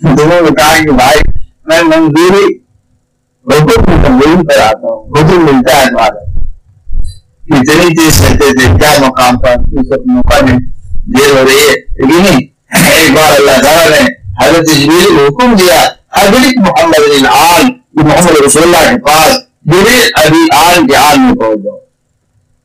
[0.00, 1.20] تو دونوں نے کہا کہ بھائی
[1.64, 2.58] میں منظوری
[3.46, 6.40] حکم کی تمرین پر آتا ہوں۔ حکم ملتا ہے تمہارا
[7.56, 10.58] اتنی چیز کرتے تھے، کیا مقام پر؟ اس موقع میں
[11.06, 11.74] دیر ہو رہی ہے۔
[12.06, 12.38] لیکن
[12.76, 14.06] ایک بار اللہ تعالیٰ نے
[14.44, 20.46] حضرت جبریل کو حکم دیا ابلک محمد آن محمد رسول اللہ کے پاس جبریل ابھی
[20.56, 21.78] آن کے آن میں پہنچ جاؤ۔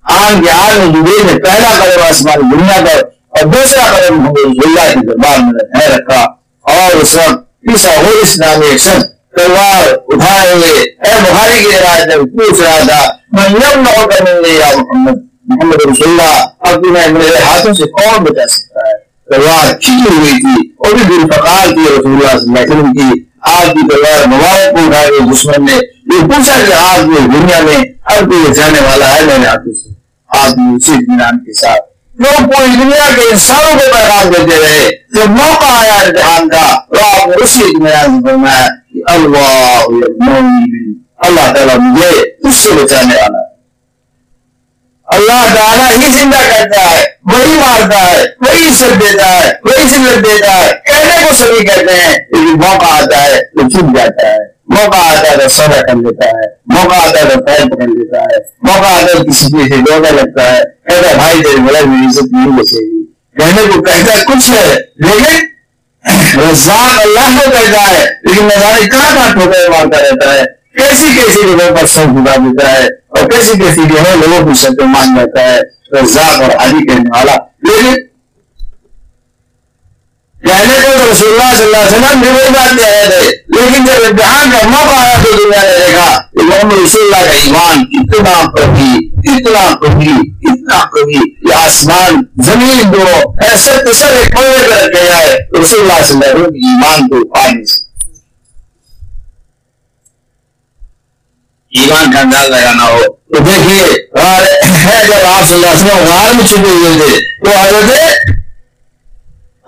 [0.02, 4.38] آن کے آن میں جبریل نے پہلا قدم آسمان دنیا پر اور دوسرا قدم محمد
[4.38, 6.22] رسول اللہ کے دربار میں رکھا۔
[6.62, 12.62] اور اس وقت ہو اسلامی شخص تلوار اٹھائے ہوئے اے بخاری کی روایت میں پوچھ
[12.62, 17.42] رہا تھا میں یم نہ ہو کر یا محمد محمد رسول اللہ اب تمہیں میرے
[17.42, 18.98] ہاتھوں سے کون بچا سکتا ہے
[19.30, 22.92] تلوار کھینچی ہوئی تھی اور بھی دل فقار کی رسول اللہ صلی اللہ علیہ وسلم
[22.94, 25.78] کی آپ کی تلوار مبارک کو اٹھائے ہوئے دشمن نے
[26.10, 29.94] یہ پوچھا کہ آج میں دنیا میں اب کوئی جانے والا ہے میرے ہاتھوں سے
[30.30, 34.90] آپ نے اسی اطمینان کے ساتھ لوگ پوری دنیا کے انسانوں کو پیغام دیتے رہے
[35.14, 39.84] جب موقع آیا امتحان کا تو آپ نے اسی اطمینان فرمایا کہ اللہ
[41.18, 42.10] اللہ تعالیٰ مجھے
[42.48, 43.50] اس سے بچانے والا ہے۔
[45.06, 50.26] اللہ تعالیٰ ہی زندہ کرتا ہے، وہی مارتا ہے، وہی عزت دیتا ہے، وہی ذلت
[50.26, 54.38] دیتا ہے۔ کہنے کو سبھی کہتے ہیں، لیکن موقع آتا ہے تو چھپ جاتا ہے۔
[54.68, 58.22] موقع آتا ہے تو سودا کر لیتا ہے۔ موقع آتا ہے تو پیر پکڑ لیتا
[58.22, 61.80] ہے۔ موقع آتا ہے کسی چیز سے دوڑا لگتا ہے۔ کہتا ہے، بھائی تیرے بڑا
[61.86, 62.99] میری عزت نہیں بچے گی۔
[63.40, 65.50] کہنے کو کہتا ہے، کچھ ہے۔ لیکن
[66.40, 71.42] رزاق اللہ کو کہتا ہے، لیکن نظارے کہاں کہاں ٹھوکر مارتا رہتا ہے۔ کیسی کیسی
[71.44, 75.16] جگہوں پر سر جھکا دیتا ہے اور کیسی کیسی جو ہے لوگوں کی شکل مان
[75.16, 75.60] جاتا ہے
[76.02, 77.96] رزاق اور علی کہنے والا لیکن
[80.48, 83.32] کہنے کو تو رسول اللہ صلی اللہ علیہ وسلم بھی وہی بات کہہ رہے تھے۔
[83.48, 87.32] لیکن جب امتحان کا موقع آیا تو دنیا نے دیکھا کہ محمد رسول اللہ کا
[87.32, 90.12] ایمان اتنا پر تھی۔ اتنا کبھی
[90.50, 95.80] اتنا کبھی یہ آسمان زمین دو، ایسے تو سر ایک پڑے کر گیا ہے۔ رسول
[95.80, 97.82] اللہ صلی اللہ علیہ وسلم ایمان کو پانی سے۔
[101.70, 104.08] ایمان کا انداز لگانا ہو۔ تو دیکھیے
[105.08, 108.39] جب آپ صلی اللہ علیہ وسلم غار میں چھپے ہوئے تھے تو حضرت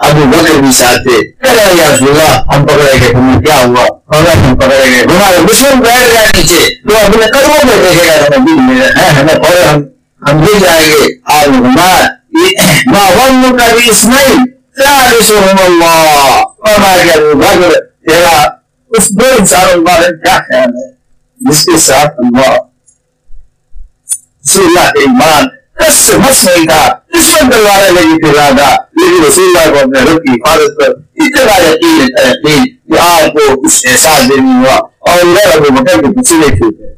[0.02, 4.58] ابو بکر بھی ساتھ تھے۔ یا اللہ ہم پکڑے گئے۔ تمہیں کیا ہوا؟ اور ہم
[4.58, 9.36] پکڑے گئے۔ ہمارے دشمن بیٹھ گیا نیچے۔ تو اپنے قدموں پہ دیکھے گا ہمیں ہمیں
[9.36, 9.84] پڑے۔ ہم
[10.30, 12.22] ہم گر جائیں گے۔ آپ ہمار
[12.86, 14.46] ماں ون کا بھی اس نہیں
[15.66, 16.44] اللہ۔
[17.34, 17.72] بکر،
[18.10, 18.48] تیرا
[18.90, 20.92] اس دو انسانوں کے بارے میں کیا خیال ہے؟
[21.40, 22.52] جس کے ساتھ اللہ
[24.46, 25.48] رسول اللہ کے ایمان
[25.80, 30.00] کس سے مس نہیں تھا دشمن تلوارے لگی تھی رادا لیکن رسول اللہ کو اپنے
[30.00, 35.20] رب کی حفاظت پر اتنا یقین یقین کہ آپ کو اس احساس دینی ہوا اور
[35.20, 36.92] ادھر ابو بکر کے پیچھے نہیں تھے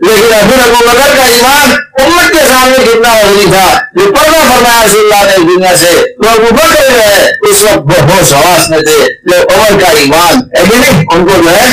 [0.00, 1.70] لیکن ابو ابو بکر کا ایمان
[2.04, 6.28] امت کے سامنے کتنا وزنی تھا۔ جو پردہ فرمایا رسول اللہ نے دنیا سے تو
[6.28, 10.64] ابو بکر جو ہے، اس وقت بہت سواس میں تھے۔ جو عمر کا ایمان ہے
[10.70, 11.70] کہ نہیں، ان کو جو ہے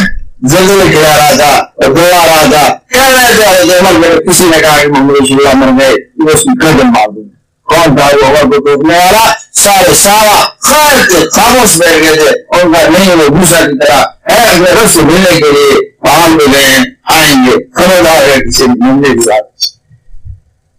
[0.48, 4.10] زلزلے کھلا رہا تھا اور دو آ رہا تھا۔ کہہ رہے تھے، حضرت عمر میں
[4.10, 5.94] کسی نے کہا کہ محمد رسول اللہ مر گئے
[6.24, 7.24] وہ اس کی گردن مار دوں۔
[7.64, 9.32] کون تھا وہ عمر کو ٹوکنے والا؟
[9.64, 14.72] سارے سارا خیر خاموش بیٹھ گئے تھے اور کہا نہیں وہ دوسرا کی طرح اپنے
[14.72, 16.76] رب سے ملنے کے لیے وہاں میں گئے
[17.14, 19.72] آئیں گے۔ خبردار ہے کسی ملنے کی بات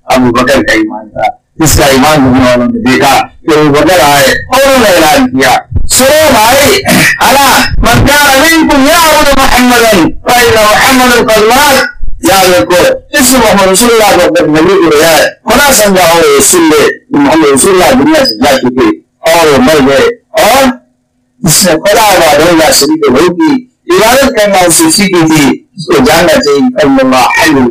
[0.06, 4.00] ابو بکر کا ایمان تھا۔ جس کا ایمان دنیا والوں نے دیکھا کہ وہ بکر
[4.04, 5.54] آئے اور انہوں نے اعلان کیا
[5.96, 6.80] سنو بھائی
[7.18, 9.92] اللہ من كان منكم يعبد محمدا
[10.26, 11.93] فإن محمد قد مات
[12.34, 18.24] اس محمد رسول اللہ کو اپنے نبی کو سمجھا ہو اس محمد رسول اللہ دنیا
[18.24, 18.88] سے جا
[19.30, 20.08] اور وہ مر گئے
[20.40, 20.64] اور
[21.40, 23.10] جس نے خدا شریف
[23.90, 27.66] عبادت کرنا سیکھی تھی اس کو جاننا چاہیے اللہ اللہ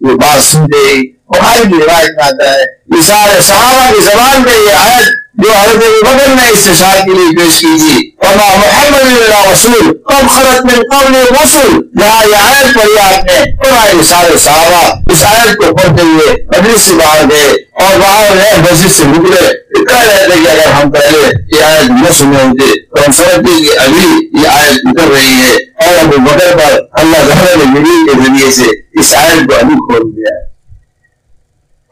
[0.00, 4.42] یہ بات سنتے ہی بخاری کی روایت میں آتا ہے یہ سارے صحابہ کی زبان
[4.44, 5.08] پہ یہ آیت
[5.42, 10.28] جو حضرت بکر نے استشار کے لیے پیش کی تھی وما محمد اللہ رسول کب
[10.28, 14.80] خرط میں قبل رسول جہاں یہ آیت پڑھی آپ نے قرآن سارے صحابہ
[15.12, 17.46] اس آیت کو پڑھتے ہوئے مجلس سے باہر گئے
[17.82, 19.40] اور باہر گئے مسجد سے نکلے.
[19.84, 21.18] کہہ رہے تھے کہ اگر ہم پہلے
[21.52, 24.04] یہ آیت نہ سنے ہوتے تو ہم سمجھتے کہ ابھی
[24.40, 25.54] یہ آیت اتر رہی ہے
[25.84, 28.68] اور ابو بکر پر اللہ تعالیٰ نے جبریل کے ذریعے سے
[29.00, 30.46] اس آیت کو ابھی کھول دیا ہے۔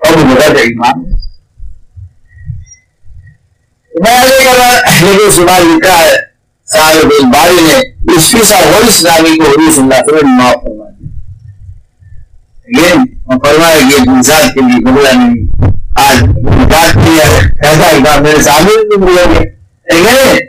[0.01, 1.05] ابو بکر کا ایمان
[3.97, 6.17] لیکن لکھا ہے
[6.73, 7.79] صاحب باری نے،
[8.15, 8.23] اس
[8.89, 10.85] اسلامی کو حدیث اللہ تعالیٰ معاف فرما
[13.75, 14.79] دیا۔ انسان کے لیے
[15.13, 15.47] نہیں
[15.97, 16.23] آج
[16.73, 18.97] بات کی ہے ایسا میرے سامنے بھی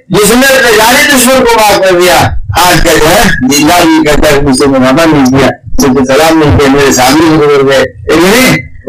[0.09, 2.15] جس نے جانے دشمن کو معاف کر دیا۔
[2.57, 3.47] آج کا جو ہے
[3.83, 6.39] بھی ہے مجھ سے منافع مجھے سلام
[6.73, 7.81] میرے سامنے بھی گزر گئے۔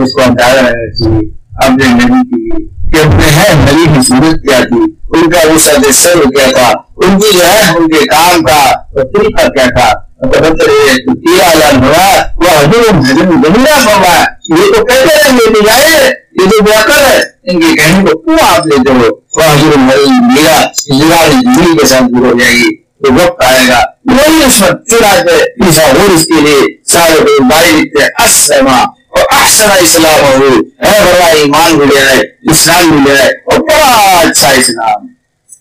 [0.04, 1.28] اس کو ہٹایا رہنا چاہیے
[1.66, 4.82] اپنے نبی کی کہ اپنے ہے نبی کی صورت کیا تھی۔
[5.14, 8.72] ان کا وہ سد سر کیا تھا۔ ان کی جو ہے، ان کے کام کا
[8.94, 10.56] طریقہ کیا تھا۔ مطلب
[14.58, 18.66] یہ تو کہتے ہیں یہ تو جائے، یہ تو ہے۔ ان کے کہنے کو آپ
[18.66, 20.66] لیتے ہو؟ وہ حضور میرا
[21.28, 24.96] زندگی کے ساتھ دور ہو جائے گی۔ تو وقت آئے گا۔ وہی اس وقت کے
[26.14, 28.10] اس کے لیے سارے بھائی لکھتے ہیں
[29.12, 30.48] اور احسن اسلام ہو
[30.82, 35.06] ہے بڑا ایمان ملے ہے اسلام ملے ہے اور بڑا اچھا اسلام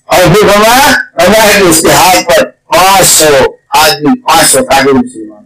[0.07, 3.43] اور پھر فرمایا فرمایا کہ اس کے ہاتھ پر پانچ سو
[3.77, 5.45] آدمی پانچ سو کافر مسلمان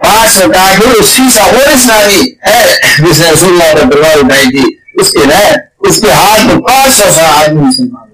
[0.00, 2.64] پانچ سو کافر اسی سا اور اسلامی ہے
[2.98, 6.60] جس نے رسول اللہ پر دربار اٹھائی تھی اس کے نئے اس کے ہاتھ میں
[6.62, 8.08] پانچ سو سا آدمی مسلمان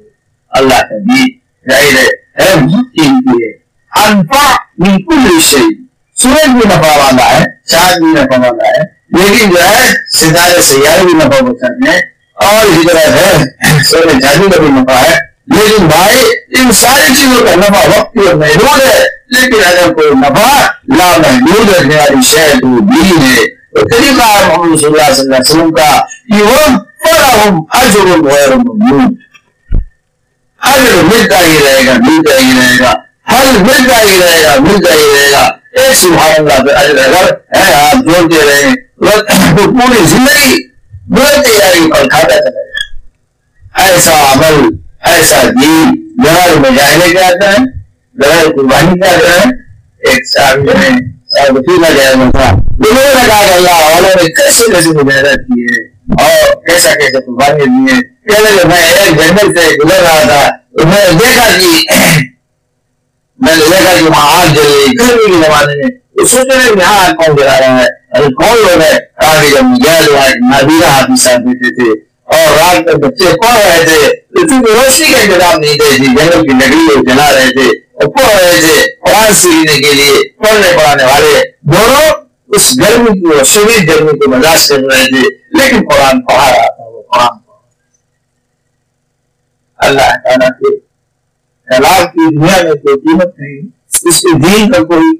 [0.52, 1.28] اللہ کا دین
[1.66, 2.06] ظاہر ہے
[2.38, 2.54] ہے
[2.94, 3.50] قیمتی ہے
[3.92, 4.44] انفع
[4.78, 5.68] من کل شیء
[6.16, 11.04] سورج بھی نفع والا ہے چاند بھی نفع والا ہے۔ لیکن جو ہے، ستارے سیارے
[11.04, 12.00] بھی نفع بچاتے ہیں
[12.34, 13.44] اور اسی طرح ہے،
[13.84, 16.24] سورج چاندی کا بھی نفع ہے۔ لیکن بھائی،
[16.58, 20.60] ان ساری چیزوں کا نفع وقت اور محدود ہے۔ لیکن اگر کوئی نفع
[20.96, 25.40] لا محدود رکھنے والی شہر تو دین ہے۔ تو طریقہ ہے محمد صلی اللہ علیہ
[25.40, 26.56] وسلم کا کہ وہ
[27.04, 29.14] فلہم اجر غیر ممنون
[30.58, 32.90] اجر ملتا ہی رہے گا، ملتا ہی رہے گا۔
[33.32, 37.30] حل ملتا ہی رہے گا، ملتا ہی رہے گا۔ ایک سبحان اللہ پہ اجر اگر
[37.56, 38.74] ہے آپ جوڑتے رہے
[39.56, 40.56] تو پوری زندگی
[41.08, 42.70] بلند تیاری پر کھاتا چلا جائے
[43.84, 44.68] ایسا عمل،
[45.10, 45.94] ایسا دین
[46.24, 47.64] غیر مجاہدے کے آتا ہے
[48.16, 49.50] غیر قربانی کے آتا ہے
[50.10, 50.90] ایک صاحب جو ہے
[51.34, 55.62] صاحب فیمہ جائے تھا لوگوں نے کہا کہ اللہ والوں نے کیسے کیسے مجاہدہ کی
[55.62, 55.80] ہے؟
[56.24, 60.48] اور کیسا کیسے قربانی دی ہے کہ میں ایک جنگل سے گزر رہا تھا،
[60.78, 62.20] تو میں دیکھا کہ
[63.44, 66.62] میں نے دیکھا کہ وہاں آگ جل رہی گرمی کے زمانے میں تو سوچ رہے
[66.64, 67.86] ہیں یہاں کون گرا رہا ہے؟
[68.16, 71.90] ارے، کون لوگ ہے کہا کہ جب مجاہد وہاں نابیرہ ہاتھی صاحب بیٹھے تھے
[72.34, 76.06] اور رات میں بچے پڑھ رہے تھے۔ تو چونکہ روشنی کا انتظام نہیں تھے جی
[76.06, 78.76] جنگل کی لکڑی لوگ جلا رہے تھے اور پڑھ رہے تھے
[79.06, 82.10] قرآن سیکھنے کے لیے، پڑھنے پڑھانے والے۔ دونوں
[82.56, 85.28] اس گرمی کی اور شدید گرمی کو برداشت کر رہے تھے،
[85.58, 87.40] لیکن قرآن پڑھا رہا تھا وہ قرآن
[89.78, 90.76] اللہ تعالیٰ کے
[91.72, 93.60] کلام کی دنیا میں کوئی قیمت نہیں،
[94.08, 95.10] اس کے دین کا کوئی،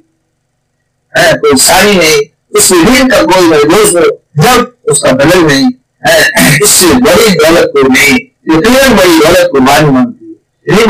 [1.15, 2.19] ہے، کوئی ساری نہیں،
[2.59, 3.95] اس کے دین کا کوئی محدود
[4.43, 5.71] جب اس کا بدل نہیں،
[6.07, 6.19] ہے،
[6.63, 8.17] اس سے بڑی دولت کو نہیں
[8.51, 10.33] اتنی بڑی دولت کو مانی مانتی
[10.67, 10.85] ہے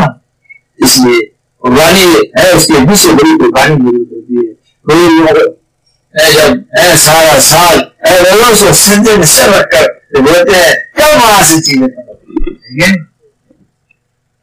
[0.84, 1.20] اس لیے
[1.62, 2.04] قربانی
[2.36, 4.52] ہے، اس کے پیچھے بڑی قربانی ضرورت ہوتی ہے۔
[4.86, 5.18] کوئی
[6.34, 9.86] جب، اے سارا سال، اے لوگوں سے سجدے میں سر رکھ کر
[10.20, 13.00] بولتے ہیں کب وہاں سے چیزیں لیکن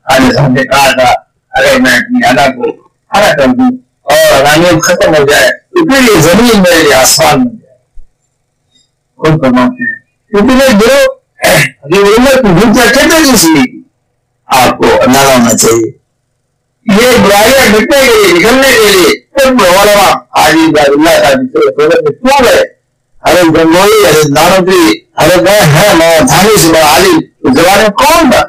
[0.09, 1.11] آج ہم نے کہا تھا
[1.53, 3.69] اگر میں اپنی ادا کو کھڑا کر دوں
[4.07, 7.77] اور ادانیت ختم ہو جائے تو پھر یہ زمین میرے لیے آسمان بن جائے
[9.19, 9.97] خود فرماتے ہیں
[10.31, 10.95] کیونکہ جو
[11.43, 13.63] ابھی عمر کی بھوکا کہتے نہیں سی
[14.49, 15.91] آپ کو اندازہ ہونا چاہیے
[16.85, 21.33] یہ برائیاں مٹنے کے لیے نکلنے کے لیے صرف علماء حاجی عباد اللہ کا
[21.73, 22.61] صورت میں کیوں ہے
[23.23, 24.83] حضرت گنگوئی حضرت نانوی
[25.19, 28.41] حضرت ہے میں دھانی سے بڑا عالم اس زمانے میں کون تھا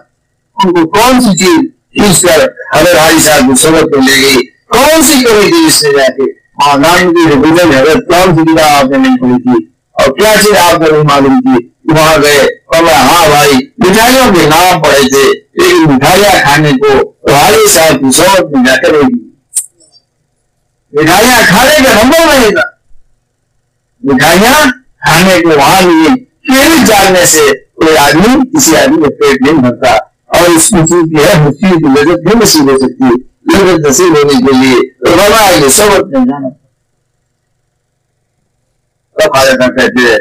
[0.62, 1.58] کو کون سی چیز
[1.94, 2.44] کھینچ کر
[2.74, 6.06] حضرت حاجی صاحب کی صحبت میں لے گئی؟ کون سی کمی تھی جس نے جا
[6.16, 6.30] کے
[6.62, 10.56] خاندان کی حکومت حضرت کون سی کتاب آپ نے نہیں پڑھی تھی؟ اور کیا چیز
[10.58, 15.08] آپ کو نہیں معلوم تھی؟ وہاں گئے، اور میں ہاں بھائی، مٹھائیوں کے نام پڑے
[15.08, 15.24] تھے،
[15.60, 16.90] لیکن مٹھائیاں کھانے کو
[17.32, 19.18] حاجی صاحب کی صحبت میں جا کر ہوگی
[20.92, 22.62] مٹھائیاں کھانے کا نمبر نہیں تھا۔
[24.02, 24.70] مٹھائیاں
[25.06, 26.14] کھانے کو وہاں لیے
[26.46, 29.96] پھر جاننے سے کوئی آدمی کسی آدمی کا پیٹ نہیں بھرتا۔
[30.30, 33.88] اور اس کی کی ہے ہر چیز کی لذت بھی نصیب ہو سکتی ہے لذت
[33.88, 36.48] نصیب ہونے کے لیے رونا یہ سبق نہیں جانا
[39.66, 40.18] کہتے ہیں۔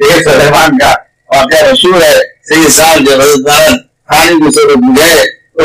[0.00, 0.24] ایک
[0.70, 0.94] کا
[1.28, 2.16] واقعہ مشہور ہے
[3.04, 3.46] جب حضرت
[4.30, 5.62] کی صورت میں گئے، تو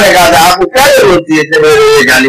[0.00, 0.84] نے کہا تھا، آپ کو کیا
[1.40, 1.74] اتنے بڑے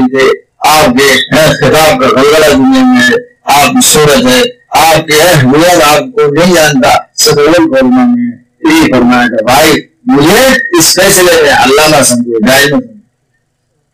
[0.08, 1.08] تھے، آپ کے
[1.52, 3.02] خطاب کا غلغلہ دنیا میں
[3.44, 8.38] آپ کی صورت ہے۔ آپ کے حضرت آپ کو نہیں جانتا سدول فرما میں
[8.70, 9.72] یہی فرمایا کہ بھائی،
[10.06, 10.48] مجھے
[10.80, 12.80] اس فیصلے میں علامہ سمجھے گائے میں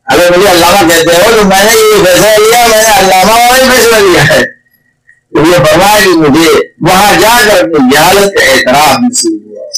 [0.05, 3.55] اگر مجھے علامہ کہتے ہو تو میں نے یہ فیصلہ لیا، میں نے علامہ والا
[3.55, 4.43] ہی فیصلہ لیا ہے۔
[5.32, 6.49] تو یہ فرمایا کہ مجھے
[6.82, 9.69] وہاں جا کر اپنی جہالت کا اعتراف نصیب ہوا۔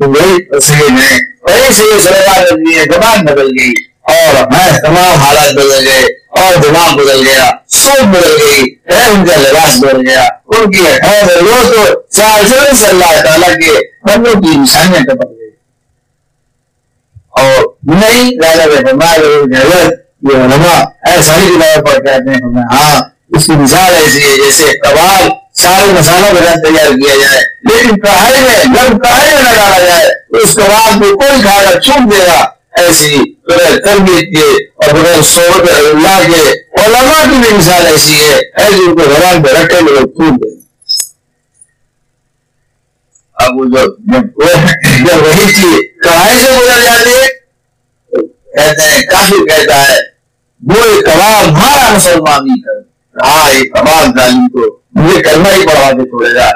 [0.00, 2.48] تو وہی تصویر میں، وہی سے یہ سرکار
[2.92, 3.72] زبان بدل گئی
[4.02, 6.09] اور میں تمام حالات بدل گئے۔
[6.40, 11.62] اور دماغ بدل گیا سوچ بدل گئی ان کا لباس بدل گیا۔ ان کی وہ
[11.72, 13.78] تو چار سے اللہ تعالیٰ کے
[14.08, 15.48] بندوں کی نشانیاں ٹپک گئی۔
[17.40, 17.62] اور
[17.94, 19.92] نہیں زیادہ حضرت
[20.30, 20.80] یہ علماء
[21.10, 23.00] ایسا ہی کتابیں پڑھ کے آتے ہیں ہاں
[23.36, 25.28] اس کی مثال ایسی ہے جیسے کباب
[25.60, 29.78] سارے مسالوں کے ساتھ تیار کیا جائے، لیکن کڑھائی میں، جب کڑھائی میں نہ ڈالا
[29.78, 30.08] جائے
[30.42, 32.40] اس کباب کو کوئی کھا کر چھوٹ دے گا۔
[32.82, 34.46] ایسی بغیر تربیت کے
[34.82, 36.42] اور بغیر صحبت اللہ کے
[36.82, 40.58] علماء کی بھی مثال ایسی ہے ایسی ان کو زبان پہ رکھے لوگ ٹوٹ گئے
[43.36, 47.28] اب وہ جو جب وہی چیز کڑھائی سے گزر جاتی ہے،
[48.56, 49.98] کہتے ہیں کافی کہتا ہے
[50.62, 52.78] وہ کباب ہمارا مسلمان نہیں کر
[53.16, 56.50] ہاں یہ کباب ظالم کو مجھے کرنا ہی پڑا کے چھوڑے گا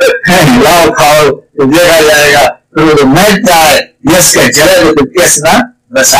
[0.63, 2.45] لاؤ، کھاؤ تو دیکھا جائے گا۔
[2.77, 3.81] تو میچ جائے
[4.13, 5.59] یس کے چلے تو کیس نہ،
[5.95, 6.15] بس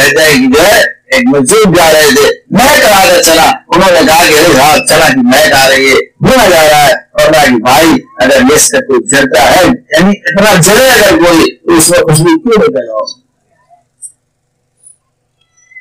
[0.00, 0.82] آئے کہتے جو ہے،
[1.12, 4.86] ایک مزدور جا رہے تھے میں کرا کر چلا۔ انہوں نے کہا کہ ارے صاحب
[4.88, 7.88] چلا کہ میں آ رہی ہے بنا جا رہا ہے۔ اور میں کہ بھائی،
[8.18, 12.38] اگر یس کا کوئی جلتا ہے یعنی اتنا جلے اگر کوئی، تو اس میں خوشبو
[12.40, 13.04] کیوں نہیں لگا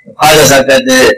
[0.05, 1.09] خواجہ صاحب کہتے ہیں،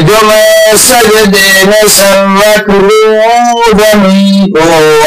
[0.00, 4.60] جو میں سجدے میں سر رکھ لوں زمین کو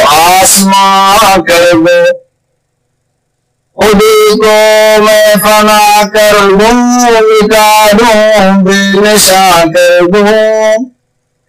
[0.07, 2.24] آسمان کر دو
[3.77, 4.53] خودی کو
[5.03, 6.73] میں فنا کر دوں
[7.21, 10.23] مٹا دوں بے نشا کر دوں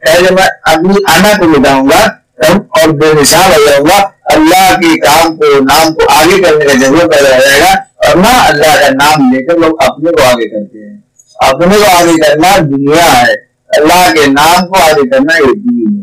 [0.03, 2.03] پہلے میں اپنی انا کو مٹاؤں گا
[2.49, 6.73] اور بے نشان ہو جاؤں گا اللہ کے کام کو نام کو آگے کرنے کا
[6.73, 7.73] جذبہ پیدا ہو جائے گا
[8.07, 10.97] اور نہ اللہ کا نام لے کر لوگ اپنے کو آگے کرتے ہیں
[11.35, 13.33] اپنے کو آگے کرنا دنیا ہے۔
[13.77, 16.03] اللہ کے نام کو آگے کرنا یہ دین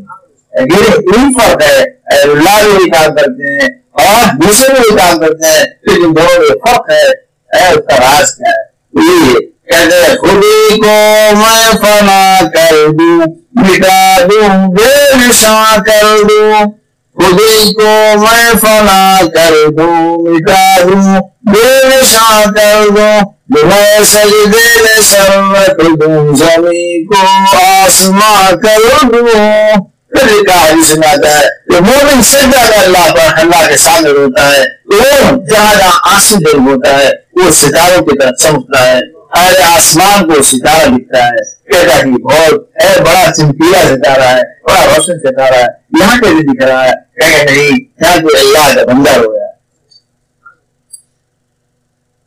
[0.54, 1.84] ہے یہ فرق ہے۔
[2.22, 6.90] اللہ بھی کام کرتے ہیں۔ اور دوسرے بھی کام کرتے ہیں، لیکن دونوں میں فرق
[6.90, 7.08] ہے،
[7.54, 8.74] اے اس کا۔ راز کیا ہے
[9.06, 16.72] یہ کہتے ہیں، خودی کو میں فنا کر دوں، مٹا دوں، بے نشاں کر دوں۔
[17.16, 21.20] خودی کو میں فنا کر دوں، مٹا دوں،
[21.54, 23.22] بے نشاں کر دوں۔
[23.64, 27.16] میں سجدے میں سرمت دوں، زمین کو
[27.54, 33.40] آسماں کر دوں۔ پھر ایک حدیث میں آتا ہے کہ مومن سجدہ کر اللہ پر
[33.40, 38.20] اللہ کے سامنے ہوتا ہے۔ وہ جہاں جہاں آنسو دل ہوتا ہے، وہ ستاروں کی
[38.20, 39.00] طرف چمکتا ہے۔
[39.36, 44.86] ہر آسمان کو ستارہ دکھتا ہے کہتا کہ بہت اے بڑا چمکیلا ستارہ ہے بڑا
[44.86, 45.68] روشن ستارہ ہے
[46.00, 49.48] یہاں پہ بھی دکھ رہا ہے کہ نہیں یہاں کوئی اللہ کا بندہ ہو گیا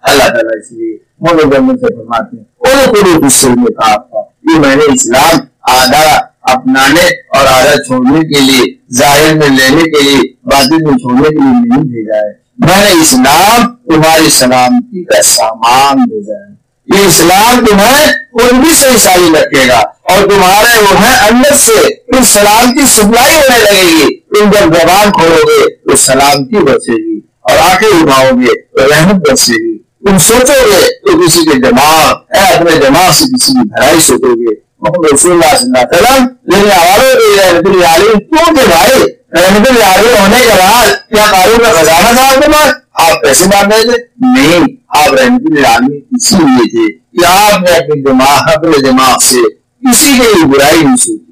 [0.03, 4.23] اللہ تعالیٰ اس لیے مومن جمن سے فرماتے ہیں وہ پوری غصے میں کہا تھا
[4.51, 5.39] یہ میں نے اسلام
[5.73, 11.29] آدھا اپنانے اور آدھا چھوڑنے کے لیے، ظاہر میں لینے کے لیے، باطن میں چھوڑنے
[11.29, 17.09] کے لیے نہیں بھیجا ہے۔ میں نے اسلام تمہاری سلامتی کا سامان بھیجا ہے۔ یہ
[17.09, 22.25] اسلام تمہیں ان بھی سے ساری رکھے گا اور تمہارے وہ ہیں اندر سے۔ پھر
[22.25, 27.21] سلام کی سپلائی ہونے لگے گی۔ تم جب زبان کھولو گے تو سلامتی بچے گی
[27.41, 32.15] اور آنکھیں اٹھاؤ گے تو رحمت بچے گی۔ تم سوچو گے تو کسی کے دماغ
[32.31, 35.99] اے اپنے دماغ سے کسی کی بھرائی سوچو گے۔ محمد رسول اللہ صلی اللہ علیہ
[35.99, 39.05] وسلم لیکن آواروں رحمت اللہ علیہ کیوں کہ بھائی
[39.35, 42.75] رحمت اللہ علیہ ہونے کے بعد کیا قانون کا خزانہ تھا آپ کے پاس
[43.05, 43.97] آپ پیسے مانگ رہے تھے
[44.27, 44.67] نہیں
[44.97, 49.43] آپ رحمت اللہ علیہ اسی لیے تھے کہ آپ نے اپنے دماغ اپنے دماغ سے
[49.83, 51.25] کسی کے لیے برائی نہیں سوچی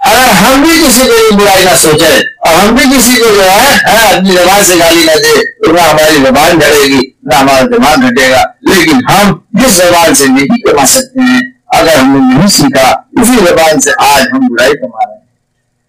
[0.00, 2.06] اگر ہم بھی کسی کو برائی نہ سوچے
[2.44, 5.70] اور ہم بھی کسی کو جو ہے ہاں، اپنی زبان سے گالی نہ دے تو
[5.72, 10.60] ہماری زبان ڈرے گی۔ نہ ہمارا دماغ گھٹے گا۔ لیکن ہم جس زبان سے نہیں
[10.60, 15.06] کما سکتے ہیں، اگر ہم نے نہیں سیکھا، اسی زبان سے آج ہم برائی کما
[15.06, 15.22] رہے ہیں۔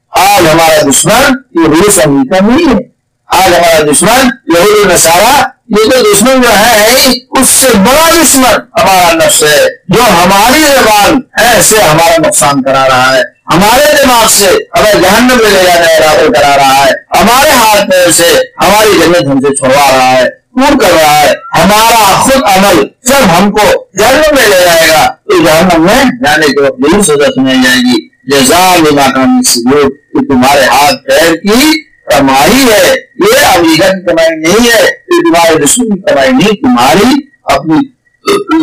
[0.10, 2.94] آج ہمارا دشمن یہ روس امریکہ نہیں ہے۔
[3.28, 9.14] آج ہمارا دشمن یہود نسارا یہ تو دشمن جو ہے، اس سے بڑا دشمن ہمارا
[9.14, 13.22] نفس ہے۔ جو ہماری زبان ہے، سے ہمارا نقصان کرا رہا ہے۔
[13.54, 18.12] ہمارے دماغ سے ہمیں جہنم میں لے جانے ارادے کرا رہا ہے۔ ہمارے ہاتھ پیر
[18.12, 22.88] سے ہماری جنت ہم سے چھوڑا رہا ہے۔ پور کر رہا ہے۔ ہمارا خود عمل
[23.04, 27.02] جب ہم کو جہنم میں لے جائے گا، تو جہنم میں جانے کے وقت یہی
[27.02, 33.46] سزا سنائی جائے گی۔ جزام ناکامی سے کہ تمہارے ہاتھ پیر کی کمائی ہے۔ یہ
[33.46, 37.78] امریکہ کی کمائی نہیں ہے، یہ تمہارے دشمن کی کمائی نہیں، تمہاری اپنی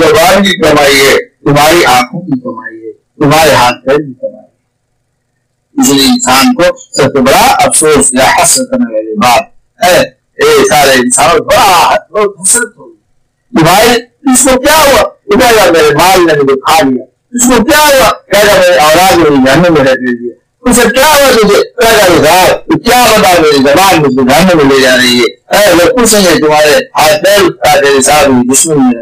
[0.01, 5.82] زبان کی کمائی ہے، تمہاری آنکھوں کی کمائی ہے، تمہارے ہاتھ پیر کی کمائی ہے۔
[5.82, 9.43] اس لیے انسان کو سب سے بڑا افسوس یا حسرت کرنے والی بات
[9.84, 13.91] ہے۔ سارے انسان بڑا بہت حسرت ہوگی بھائی،
[14.32, 17.78] اس کو کیا ہوا؟ ادھر گا میرے مال نے مجھے کھا لیا اس کو کیا
[17.78, 20.32] ہوا؟ کہہ گا میرے اولاد میری جہنم میں رہ دیا
[20.70, 21.62] اسے کیا ہوا تجھے؟
[22.84, 26.26] کیا بتا میری زبان مجھے جہنم میں لے جا رہی ہے۔ اے وہ کچھ نہیں
[26.26, 29.01] ہے تمہارے ہاتھ پیر تیرے ساتھ دشمن میں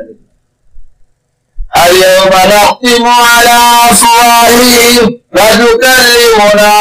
[1.86, 3.58] اليوم نختم على
[3.90, 6.72] أفواههم وتكلمنا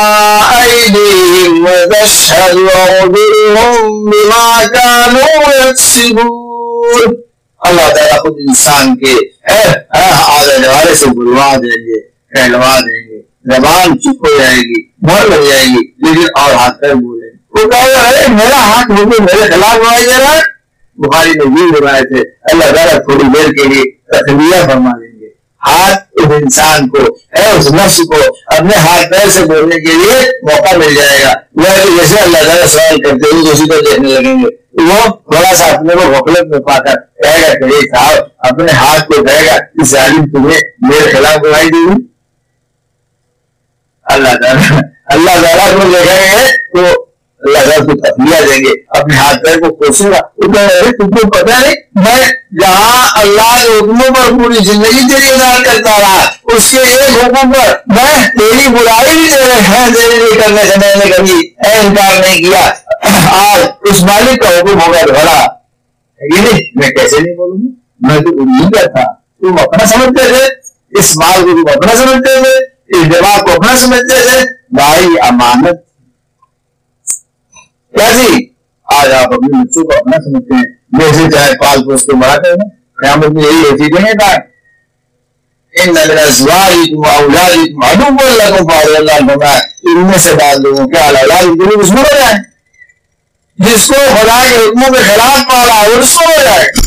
[0.64, 7.18] أيديهم وتشهد ارجلهم بما كانوا يكسبون.
[7.66, 9.18] الله تعالى خذ انسان كي
[9.50, 13.18] إيه، آه، هذا الوالد سبب الوالد يجي الوالد يجي
[13.52, 17.70] زبان چپ ہو جائے گی مر لگ جائے گی لیکن اور ہاتھ پر بولے وہ
[17.72, 20.42] کہا ہے میرا ہاتھ مجھے میرے خلاف آئی جائے
[20.98, 22.22] بخاری نے یہ روایت تھے
[22.52, 25.30] اللہ تعالیٰ تھوڑی دیر کے لیے تخلیہ فرما لیں گے۔
[25.68, 27.04] ہاتھ اس انسان کو،
[27.38, 28.22] اے اس نفس کو
[28.56, 32.68] اپنے ہاتھ پیر سے بولنے کے لیے موقع مل جائے گا۔ وہ جیسے اللہ تعالیٰ
[32.68, 36.60] سوال کرتے ہیں، اسی کو دیکھنے لگیں گے۔ وہ تھوڑا سا اپنے کو غفلت میں
[36.60, 41.12] پا کر کہے گا کہ صاحب اپنے ہاتھ کو کہے گا، اس ظالم تمہیں میرے
[41.12, 41.86] خلاف گواہی دی
[44.06, 47.07] اللہ تعالیٰ اللہ تعالیٰ کو دیکھیں گے تو
[47.40, 50.20] اللہ تعالیٰ کو تفریح دیں گے۔ اپنے ہاتھ پیر کو کوسے گا۔
[50.92, 52.32] تم کو پتا نہیں، میں
[52.62, 57.52] جہاں اللہ کے حکموں پر پوری زندگی تیری ادار کرتا رہا۔ اس کے ایک حکم
[57.52, 59.30] پر میں تیری برائی بھی
[59.94, 62.72] تیرے کرنے سے میں نے کبھی انکار نہیں کیا۔
[63.32, 65.48] آج اس مالک کا حکم ہوگا بڑا
[66.36, 70.46] یہ نہیں، میں کیسے نہیں بولوں گی میں تو امید تھا تم اپنا سمجھتے تھے،
[71.00, 72.66] اس مال کو تم اپنا سمجھتے تھے،
[72.98, 74.40] اس دماغ کو اپنا سمجھتے تھے۔
[74.76, 75.87] بھائی، امانت
[77.98, 78.50] جی
[78.84, 80.64] آج آپ اپنے بچوں کو اپنا سمجھتے ہیں۔
[81.00, 82.54] جیسے چاہے پال پوس کو بڑا ہیں
[83.02, 84.36] قیامت میں یہی ہوتی ہے کہا
[89.84, 90.64] ان میں سے کے
[93.60, 96.87] جس کو خدا کے حکموں کے خلاف پالا وہ ہو جائے۔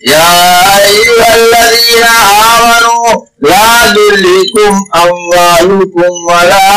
[0.00, 0.28] يا
[0.88, 2.04] أيها الذين
[2.52, 6.68] آمنوا لا تلهكم أموالكم ولا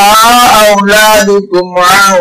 [0.70, 2.20] أولادكم عن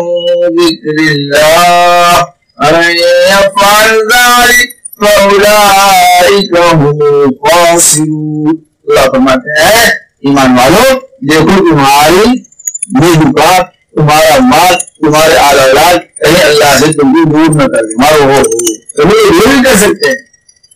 [0.59, 2.27] ذكر الله.
[2.63, 2.89] ومن
[3.33, 4.69] يفعل ذلك
[5.01, 8.55] فأولئك هم الخاسرون.
[8.87, 9.85] اللہ فرماتے ہیں،
[10.25, 10.99] ایمان والو،
[11.31, 12.29] دیکھو تمہاری
[13.01, 13.61] یہ دکان
[13.95, 18.23] تمہارا مال، تمہارے آل اولاد، کہیں اللہ سے تم بھی دور نہ کر دے مارو
[18.23, 18.43] ہو
[18.97, 20.32] تمہیں یہ بھی کر سکتے ہیں۔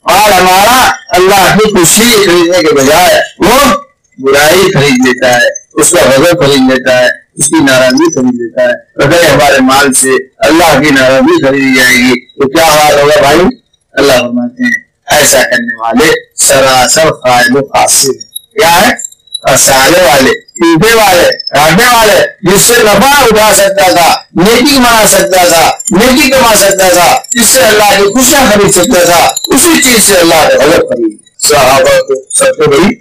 [0.07, 0.79] اور ہمارا
[1.09, 3.75] اللہ کی خوشی خریدنے کے بجائے وہ
[4.19, 8.63] برائی خرید لیتا ہے، اس کا غضب خرید لیتا ہے، اس کی ناراضگی خرید لیتا
[8.63, 10.15] ہے۔ اگر ہمارے مال سے
[10.47, 13.45] اللہ کی ناراضگی خریدی جائے گی، تو کیا حال ہوگا بھائی؟
[13.93, 14.77] اللہ فرماتے ہیں،
[15.17, 18.11] ایسا کرنے والے سراسر فائد و قاصر
[18.53, 24.77] کیا ہے سالے والے۔ ٹوٹے والے کاٹنے والے جس سے نفع اٹھا سکتا تھا نیکی
[24.77, 29.19] بنا سکتا تھا نیکی کما سکتا تھا جس سے اللہ کی خوشیاں خرید سکتا تھا
[29.47, 32.95] اسی چیز سے اللہ نے غلط خرید صحابہ کو سب کو بھائی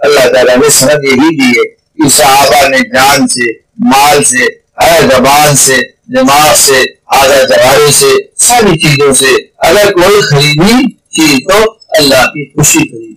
[0.00, 3.52] اللہ تعالیٰ نے سند یہی دی ہے کہ صحابہ نے جان سے
[3.86, 4.46] مال سے
[4.80, 9.34] ہر زبان سے دماغ سے آدھا جواری سے ساری چیزوں سے
[9.66, 11.62] اگر کوئی خریدی چیز تو
[11.98, 13.14] اللہ کی خوشی خریدی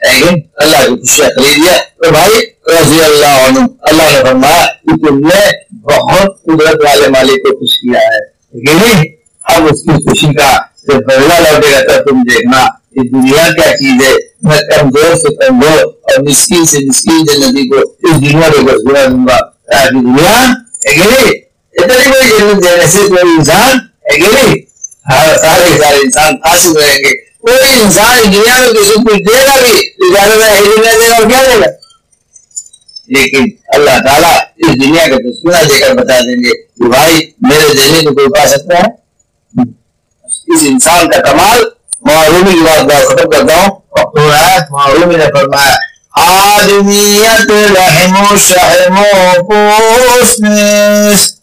[0.00, 2.40] اللہ کی خوشیاں خریدیا تو بھائی
[2.70, 5.40] رضی اللہ عنہ اللہ نے فرمایا کہ تم نے
[5.84, 8.20] بہت قدرت والے مالک کو خوش کیا ہے
[8.56, 9.02] لیکن
[9.44, 10.50] اب اس کی خوشی کا
[10.88, 15.34] جب بدلا لوٹے گا تو تم دیکھنا کہ دنیا کیا چیز ہے میں کمزور سے
[15.36, 20.00] کمزور اور مسکین سے مسکین جنتی کو اس دنیا کو بس گنا دوں گا تاکہ
[20.00, 20.34] دنیا
[21.74, 23.78] اتنی کوئی جنت دینے سے کوئی انسان
[24.10, 24.54] ہے
[25.36, 27.16] سارے سارے انسان حاصل رہیں گے
[27.48, 31.42] کوئی انسان دنیا میں کسی کو کچھ دے گا بھی تو دے گا اور کیا
[31.42, 31.70] دے گا
[33.08, 37.72] لیکن اللہ تعالیٰ اس دنیا کا تذکرہ دے کر بتا دیں گے کہ بھائی میرے
[37.74, 39.64] دینے کو کوئی پا سکتا ہے
[40.48, 41.64] اس انسان کا کمال
[42.02, 45.74] معرومی کی بات بات ختم کرتا ہوں معرومی نے فرمایا
[46.18, 51.37] آدمیت رحم و شہم و پوسنس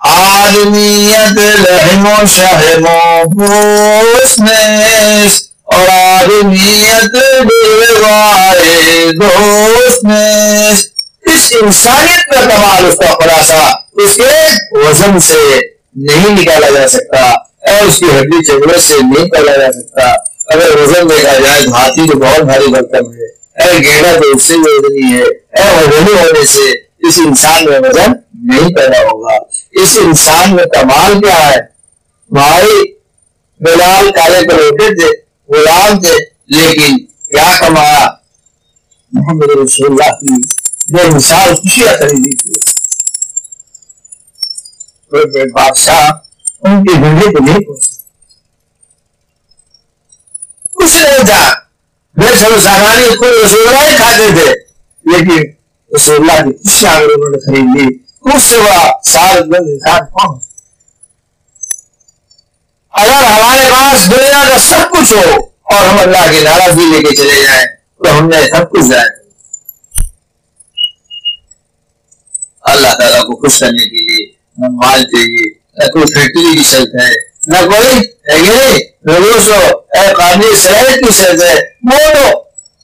[0.00, 10.86] آدمیت لہم و شہم و بوسنس اور عالمیت آدمیت دیوائے دوستنس۔
[11.22, 15.60] اس انسانیت کا کمال اس کا خلاصہ، اس کے وزن سے
[15.96, 17.34] نہیں نکالا جا سکتا،
[17.72, 20.14] اور اس کی ہڈی چگڑے سے نہیں نکالا جا سکتا۔
[20.54, 23.28] اگر وزن دیکھا جائے تو ہاتھی تو بہت بھاری برتن ہے۔
[23.62, 26.70] اگر گیڑا تو اس سے وزنی ہے۔ اور وزنی ہونے سے
[27.08, 29.36] اس انسان میں وزن نہیں پیدا ہوگا۔
[29.82, 31.58] اس انسان میں کمال کیا ہے؟
[32.30, 32.82] بھائی،
[33.60, 35.10] بلال کالے پر ہوتے تھے،
[35.48, 36.16] غلام تھے،
[36.48, 38.06] لیکن کیا کمایا؟
[39.12, 40.42] محمد رسول اللہ کی
[40.88, 42.52] جو مثال خوشیاں خریدی تھی۔
[45.54, 46.10] بادشاہ
[46.62, 47.88] ان کے گھنڈے کو نہیں پہنچ
[50.76, 51.52] کچھ نہیں تھا
[52.16, 54.50] بے سر سامانی کو رسول اللہ ہی کھاتے تھے،
[55.04, 55.50] لیکن
[55.90, 57.88] رسول اللہ کی خوشیاں اگر انہوں نے خرید لی
[58.24, 58.42] اس
[59.10, 60.38] سال بند انسان کون
[62.94, 65.36] اگر ہمارے پاس دنیا کا سب کچھ ہو
[65.74, 67.64] اور ہم اللہ کی ناراضگی لے کے چلے جائیں
[68.04, 69.08] تو ہم نے سب کچھ جائے
[72.72, 74.26] اللہ تعالیٰ کو خوش کرنے کے لیے،
[74.58, 75.48] نہ مال چاہیے
[75.78, 77.10] نہ کوئی فیکٹری کی شرط ہے،
[77.46, 78.08] نہ کوئی
[79.06, 79.62] روس ہو۔
[79.96, 81.54] اے صحت کی شرط ہے،
[81.90, 82.30] وہ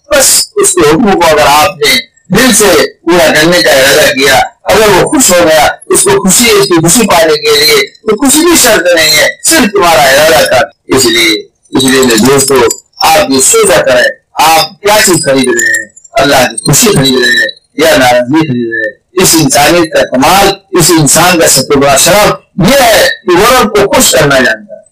[0.08, 0.28] بس
[0.62, 1.94] اس کے حکم کو اگر آپ نے
[2.36, 2.72] دل سے
[3.02, 6.78] پورا کرنے کا ارادہ کیا اگر وہ خوش ہو گیا اس کو خوشی اس کی
[6.78, 11.04] خوشی پانے کے لیے تو کچھ بھی شرط نہیں ہے صرف تمہارا ارادہ تھا اس
[11.06, 11.34] لیے
[11.72, 12.60] اس لیے دوستو
[13.06, 14.08] آپ یہ سوچا کریں
[14.44, 18.72] آپ کیا چیز خرید رہے ہیں اللہ کی خوشی خرید رہے ہیں یا ناراضگی خرید
[18.72, 23.06] رہے ہیں اس انسانیت کا کمال اس انسان کا سب سے بڑا شرف یہ ہے
[23.22, 24.84] کہ وہ رب کو خوش کرنا جانتا ہے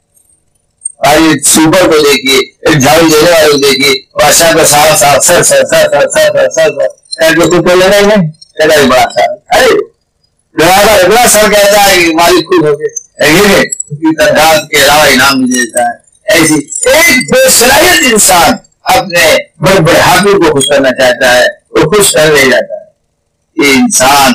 [1.01, 5.43] آئیے سوپر کو دیکھیے ایک جھاڑو دینے والے کو دیکھیے بادشاہ کا ساتھ ساتھ سر
[5.43, 8.23] سر سر سر سر سر سر سر
[11.05, 12.85] اگلا سر کہتا ہے۔ کہ مالک خود ہو کے
[14.67, 15.93] کے علاوہ انعام دیتا ہے
[16.25, 16.55] ایسی
[16.91, 18.53] ایک بے صلاحیت انسان
[18.83, 22.85] اپنے بڑے بڑے ہاتھوں کو خوش کرنا چاہتا ہے، وہ خوش کر لے جاتا ہے
[23.57, 24.33] یہ انسان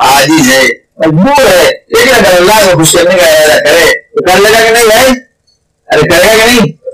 [0.00, 0.62] عاجز ہے،
[0.96, 4.64] مجبور ہے، لیکن اگر اللہ کو خوش کرنے کا ارادہ کرے، تو کر لے گا
[4.64, 5.10] کہ نہیں بھائی؟
[5.88, 6.85] ارے کرے گا کہ نہیں؟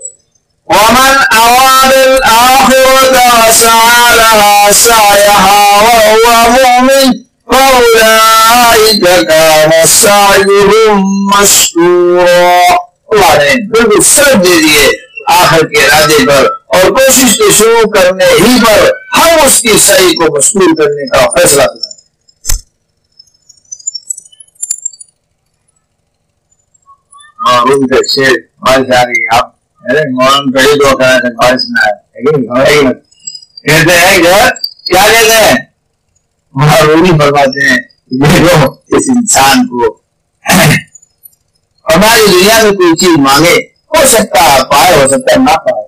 [0.72, 12.62] ومن أراد الآخرة وسعى لها سعيها وهو مؤمن فأولئك كان سعيهم مشكورا.
[13.12, 14.90] اللہ نے بالکل سب دے دیے
[15.28, 16.46] آخر کے ارادے پر
[16.76, 21.26] اور کوشش کے شروع کرنے ہی پر ہم اس کی صحیح کو مشغول کرنے کا
[21.36, 21.90] فیصلہ کریں
[29.84, 31.54] اور ان کے شیر مال
[32.16, 32.94] جاری آپ
[33.64, 34.18] کہتے ہیں
[34.86, 35.56] کیا کہتے ہیں
[37.18, 37.78] فرماتے ہیں
[38.90, 39.90] اس انسان کو
[41.86, 43.56] ہماری دنیا میں کوئی چیز مانگے
[43.90, 45.84] ہو سکتا ہے پائے ہو سکتا ہے نہ پائے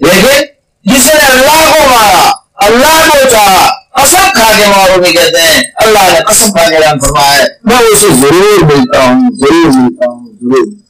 [0.00, 0.44] لیکن
[0.84, 2.30] جس نے اللہ کو مارا
[2.66, 6.98] اللہ کو چاہا قسم کھا کے مارو بھی کہتے ہیں اللہ نے قسم کھا کے
[7.00, 10.89] فرمایا میں اسے ضرور ملتا ہوں ضرور ملتا ہوں ضرور آپ نے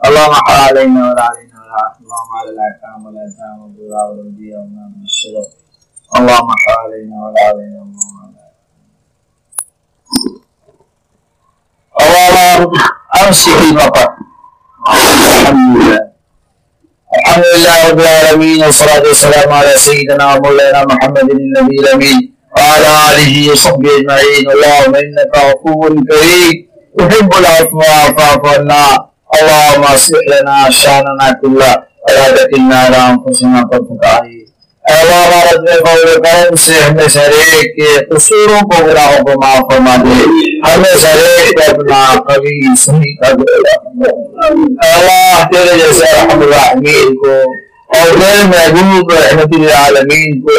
[0.00, 5.02] اللهم حل علينا ولا علينا ولا اللهم على الاكرام ولا الاكرام والدعاء والوديع وما من
[5.02, 5.46] الشرف
[6.12, 8.42] اللهم حل علينا ولا علينا اللهم على
[12.02, 12.72] اللهم
[13.20, 14.08] امسح المطر.
[14.88, 15.76] الحمد
[17.54, 22.18] لله رب العالمين والصلاة والسلام على سيدنا ومولانا محمد النبي الأمين
[22.56, 24.44] وعلى آله وصحبه أجمعين.
[24.50, 26.54] اللهم إنك عفو كريم
[26.98, 28.84] تحب العفو فاعف عنا.
[29.40, 31.72] اللهم اصلح لنا شأننا كله
[32.04, 34.43] ولا تكلنا على أنفسنا طرفة عين.
[36.24, 40.24] کرم سے ہمیں سارے کے قصوروں کو گناہوں کو معاف فرما دے۔
[40.68, 43.32] ہمیں سارے کو اپنا قوی صحیح کر
[44.88, 47.32] اللہ تیرے جیسے رحم الرحمین کو
[47.96, 50.56] اور غیر محبوب رحمت العالمین کو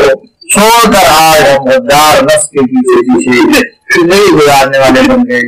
[0.54, 5.42] چھوڑ کر آج ہم غدار نفس کے پیچھے پیچھے نہیں گزارنے والے بن گئے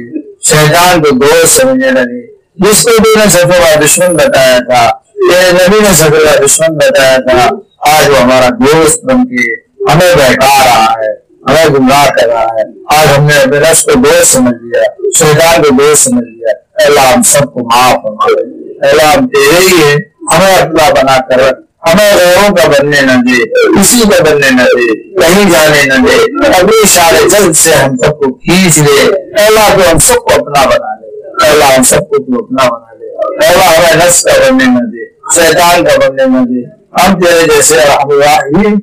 [0.49, 2.25] شیطان کو دوست سمجھنے لگے۔
[2.55, 4.89] جس کو بھی نے سفر دشمن بتایا تھا
[5.31, 7.49] یہ نبی نے سفر دشمن بتایا تھا
[7.79, 9.55] آج وہ ہمارا دوست بن کے
[9.93, 11.11] ہمیں بہکا رہا ہے،
[11.49, 12.63] ہمیں گمراہ کر رہا ہے۔
[12.95, 14.83] آج ہم نے اپنے رس کو دوست سمجھ لیا
[15.17, 16.51] شیطان کو دوست سمجھ لیا۔
[16.85, 19.95] اللہ، ہم سب کو معاف فرما دے۔ اللہ، ہم تیرے ہی ہے
[20.35, 21.53] ہمیں اپنا بنا کر
[21.87, 23.43] ہمیں غیروں کا بننے نہ دے
[23.79, 28.11] کسی کا بننے نہ دے، کہیں جانے نہ دے۔ اپنی سارے جلد سے ہم سب
[28.11, 29.05] کو کھینچ لے
[29.45, 32.93] اللہ کو ہم سب کو اپنا بنا لے اللہ، ہم سب کو تو اپنا بنا
[32.93, 33.15] دے۔
[33.47, 35.05] اللہ، ہمیں نفس کا بننے نہ دے،
[35.35, 37.75] شیطان کا بننے نہ دے۔ ہم تیرے جیسے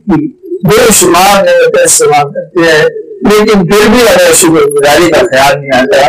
[0.06, 0.26] کی
[0.68, 2.84] بے شمار نعمتیں استعمال کرتے ہیں،
[3.30, 6.06] لیکن پھر بھی ہمیں شکر گزاری کا خیال نہیں آتا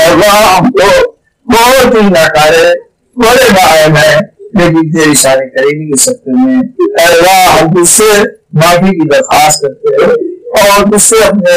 [0.00, 0.88] اللہ ہم کو
[1.46, 2.66] بہت ہی ناکارے،
[3.16, 4.18] بڑے باہم ہیں،
[4.54, 6.56] لیکن تیری سارے کرے نہیں سکتے میں
[7.04, 8.10] اللہ ہم تجھ سے
[8.60, 10.12] معافی کی درخواست کرتے ہیں
[10.58, 11.56] اور تجھ سے اپنے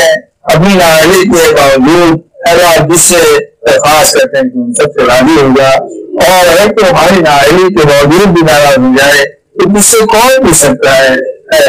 [0.53, 2.19] اپنی ناراضی کے باوجود
[2.49, 3.21] اللہ جس سے
[3.67, 5.69] درخواست کرتے ہیں کہ ان سب سے راضی ہو جا
[6.27, 9.23] اور ایک تو ہماری نااہلی کے باوجود بھی ناراض ہو جائے
[9.55, 11.15] تو جس سے کون بھی سکتا ہے؟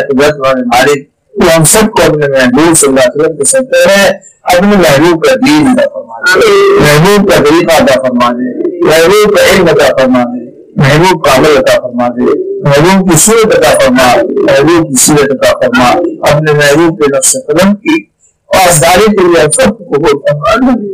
[0.08, 3.90] قدرت والے مالک تو ہم سب کو اپنے محبوب صلی اللہ علیہ وسلم کے سکتے
[3.90, 4.10] ہیں
[4.42, 9.44] اپنے محبوب کا دین ادا فرما دے محبوب کا طریقہ ادا فرما دے محبوب کا
[9.44, 14.14] علم ادا فرما دے محبوب کا عمل عطا فرما دے محبوب کی صورت عطا فرما،
[14.24, 15.88] محبوب کی صورت عطا فرما،
[16.30, 18.04] اپنے محبوب کے نقش قدم کی
[18.46, 20.92] پاسداری کے لیے سب کو قبول فرما۔ دے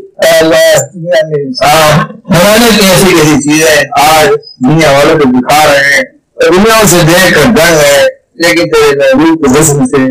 [2.29, 4.29] مولانا کی ایسی ایسی چیزیں آج
[4.65, 8.07] دنیا والوں کو دکھا رہے ہیں۔ دنیا سے دیکھ کر ڈر ہے
[8.39, 10.03] لیکن تیرے محبوب کے حسن سے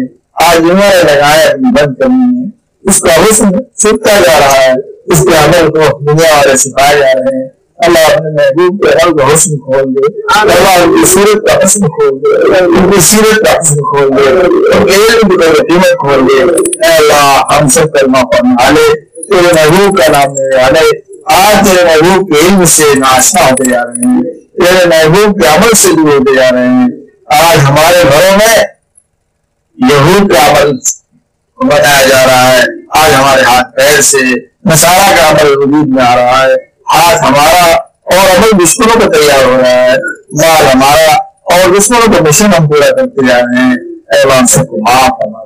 [0.44, 0.74] آج نے
[1.04, 2.50] لگایا اپنی بند کرنی ہے
[2.84, 4.74] اس کا حسن چھپتا جا رہا ہے
[5.08, 7.48] اس کے عمل کو دنیا والے سکھائے جا رہے ہیں
[7.86, 11.88] اللہ اپنے محبوب کے حل کا حسن کھول دے اللہ ان کی صورت کا حسن
[11.90, 16.26] کھول دے ان کی سیرت کا حسن کھول دے ان کے علم کی قیمت کھول
[16.28, 18.88] دے اے اللہ ہم سب کلمہ پڑھنا لے
[19.24, 20.88] تیرے محبوب کا نام والے
[21.36, 25.74] آج تیرے محبوب کے علم سے ناشنا ہوتے جا رہے ہیں تیرے محبوب کے عمل
[25.76, 26.88] سے دور ہوتے جا رہے ہیں۔
[27.26, 28.64] آج ہمارے گھروں میں
[29.78, 30.72] یہود کا عمل
[31.58, 34.18] بتایا جا رہا ہے۔ آج ہمارے ہاتھ پیر سے
[34.66, 36.54] نسارا کا عمل وجود میں آ رہا ہے۔
[36.94, 39.96] ہاتھ ہمارا اور عمل دشمنوں کو تیار ہو رہا ہے۔
[40.32, 43.76] مال ہمارا اور دشمنوں کا مشن ہم پورا کرتے جا رہے ہیں۔
[44.14, 45.40] اے ہم سب کو معاف فرما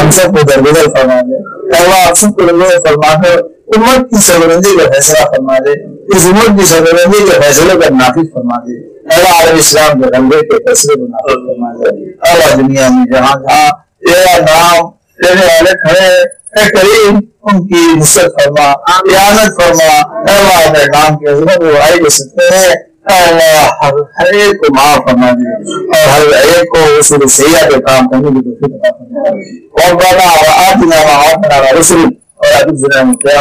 [0.00, 1.36] ہم سب کو درگزر فرما دے۔
[1.76, 3.38] اے سب کو درگزر فرما کر
[3.76, 8.32] امت کی سربرندی کا فیصلہ فرما دے۔ اس امت کی سربرندی کے فیصلے کا نافذ
[8.34, 8.76] فرما دے
[9.14, 11.88] اللہ علیہ اسلام کے رنگے کے فیصلے کو نافذ فرما دے
[12.30, 13.68] اللہ دنیا میں جہاں جہاں
[14.06, 14.90] تیرا نام
[15.22, 16.08] لینے والے کھڑے
[16.56, 21.78] اے کریم، ان کی نصرت فرما اعانت فرما۔ اے اللہ، اپنے نام کی عظمت وہ
[21.82, 22.74] آئی دے سکتے ہیں۔
[23.08, 25.52] ہر ایک کو معاف فرما دے
[25.92, 29.46] اور ہر ایک کو رسول سیاح کے کام کرنے کی توفیق عطا فرما دے
[29.82, 32.04] اور بنا اور آتنا وعافنا رسول
[32.36, 33.38] اور ابھی ذرا کیا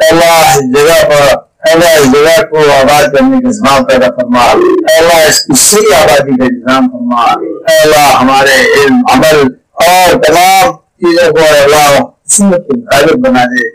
[0.00, 4.44] اللہ اس جگہ پر اللہ اس جگہ کو آباد کرنے کا انتظام پیدا فرما۔
[4.98, 7.22] اللہ اس کی صحیح آبادی کا انتظام فرما۔
[7.66, 13.66] اللہ ہمارے علم، عمل اور تمام چیزوں کو اللہ سنت کے مطابق بنا دے۔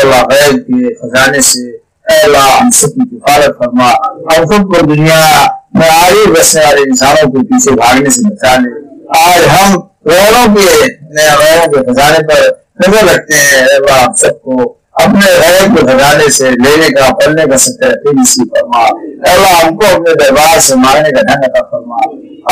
[0.00, 1.76] اللہ غیر کے خزانے سے
[2.24, 7.32] اللہ ہم سب کی کفالت فرما۔ ہم سب کو دنیا میں آگے بسنے والے انسانوں
[7.32, 8.82] کے پیچھے بھاگنے سے بچا لے۔
[9.18, 10.86] آج ہم غیروں کے
[11.38, 12.40] غیروں کے خزانے پر
[12.88, 17.50] نظر رکھتے ہیں۔ اللہ ہم سب کو اپنے غیب کو خزانے سے، لینے کا، پڑھنے
[17.50, 18.78] کا سکر نصیب فرما
[19.32, 21.96] اللہ، ہم کو اپنے دربار سے مانگنے کا ڈھنگ عطا فرما۔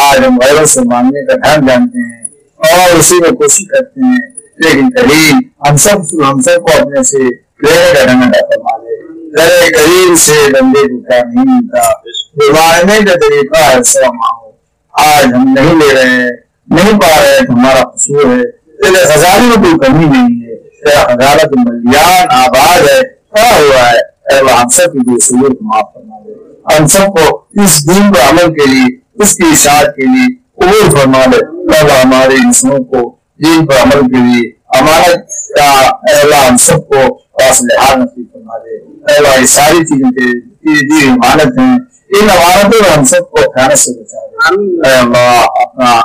[0.08, 2.26] آج ہم غیروں سے مانگنے کا ڈھنگ جانتے ہیں
[2.56, 4.18] اور اسی میں کوشش کرتے ہیں۔
[4.56, 5.96] لیکن کریم ہم سب
[6.30, 8.96] ہم سب کو اپنے سے لینے کا ڈھنگ عطا فرما دے۔
[9.30, 11.92] ذرے کریم سے بندے کو کیا نہیں ملتا۔
[12.34, 14.50] جو کا طریقہ ہے سو مانگو۔
[14.92, 16.30] آج ہم نہیں لے رہے ہیں
[16.68, 21.02] نہیں پا رہے ہیں ہمارا قصور ہے۔ تیرے خزانے میں کوئی کمی نہیں ہے۔ تیرا
[21.02, 26.16] خزانہ ملیان آباد ہے کھڑا ہوا ہے؟ اے اللہ ہم سب کی بے معاف کرنا
[26.26, 26.32] دے۔
[26.80, 31.00] ہم سب کو اس دین کو عمل کے لیے، اس کی اشاعت کے لیے قبول
[31.00, 35.28] فرما دے۔ اللہ ہمارے انسانوں کو دین پر عمل کے لیے امانت
[35.58, 39.84] کا، اے اللہ ہم سب کو پاس لحاظ نصیب فرما دے۔ اے اللہ یہ ساری
[39.84, 41.78] چیزیں تیری دی امانت ہیں۔
[42.20, 46.00] ان امانتوں میں ہم سب کو خیانت سے بچا دے۔ اے اللہ، اپنا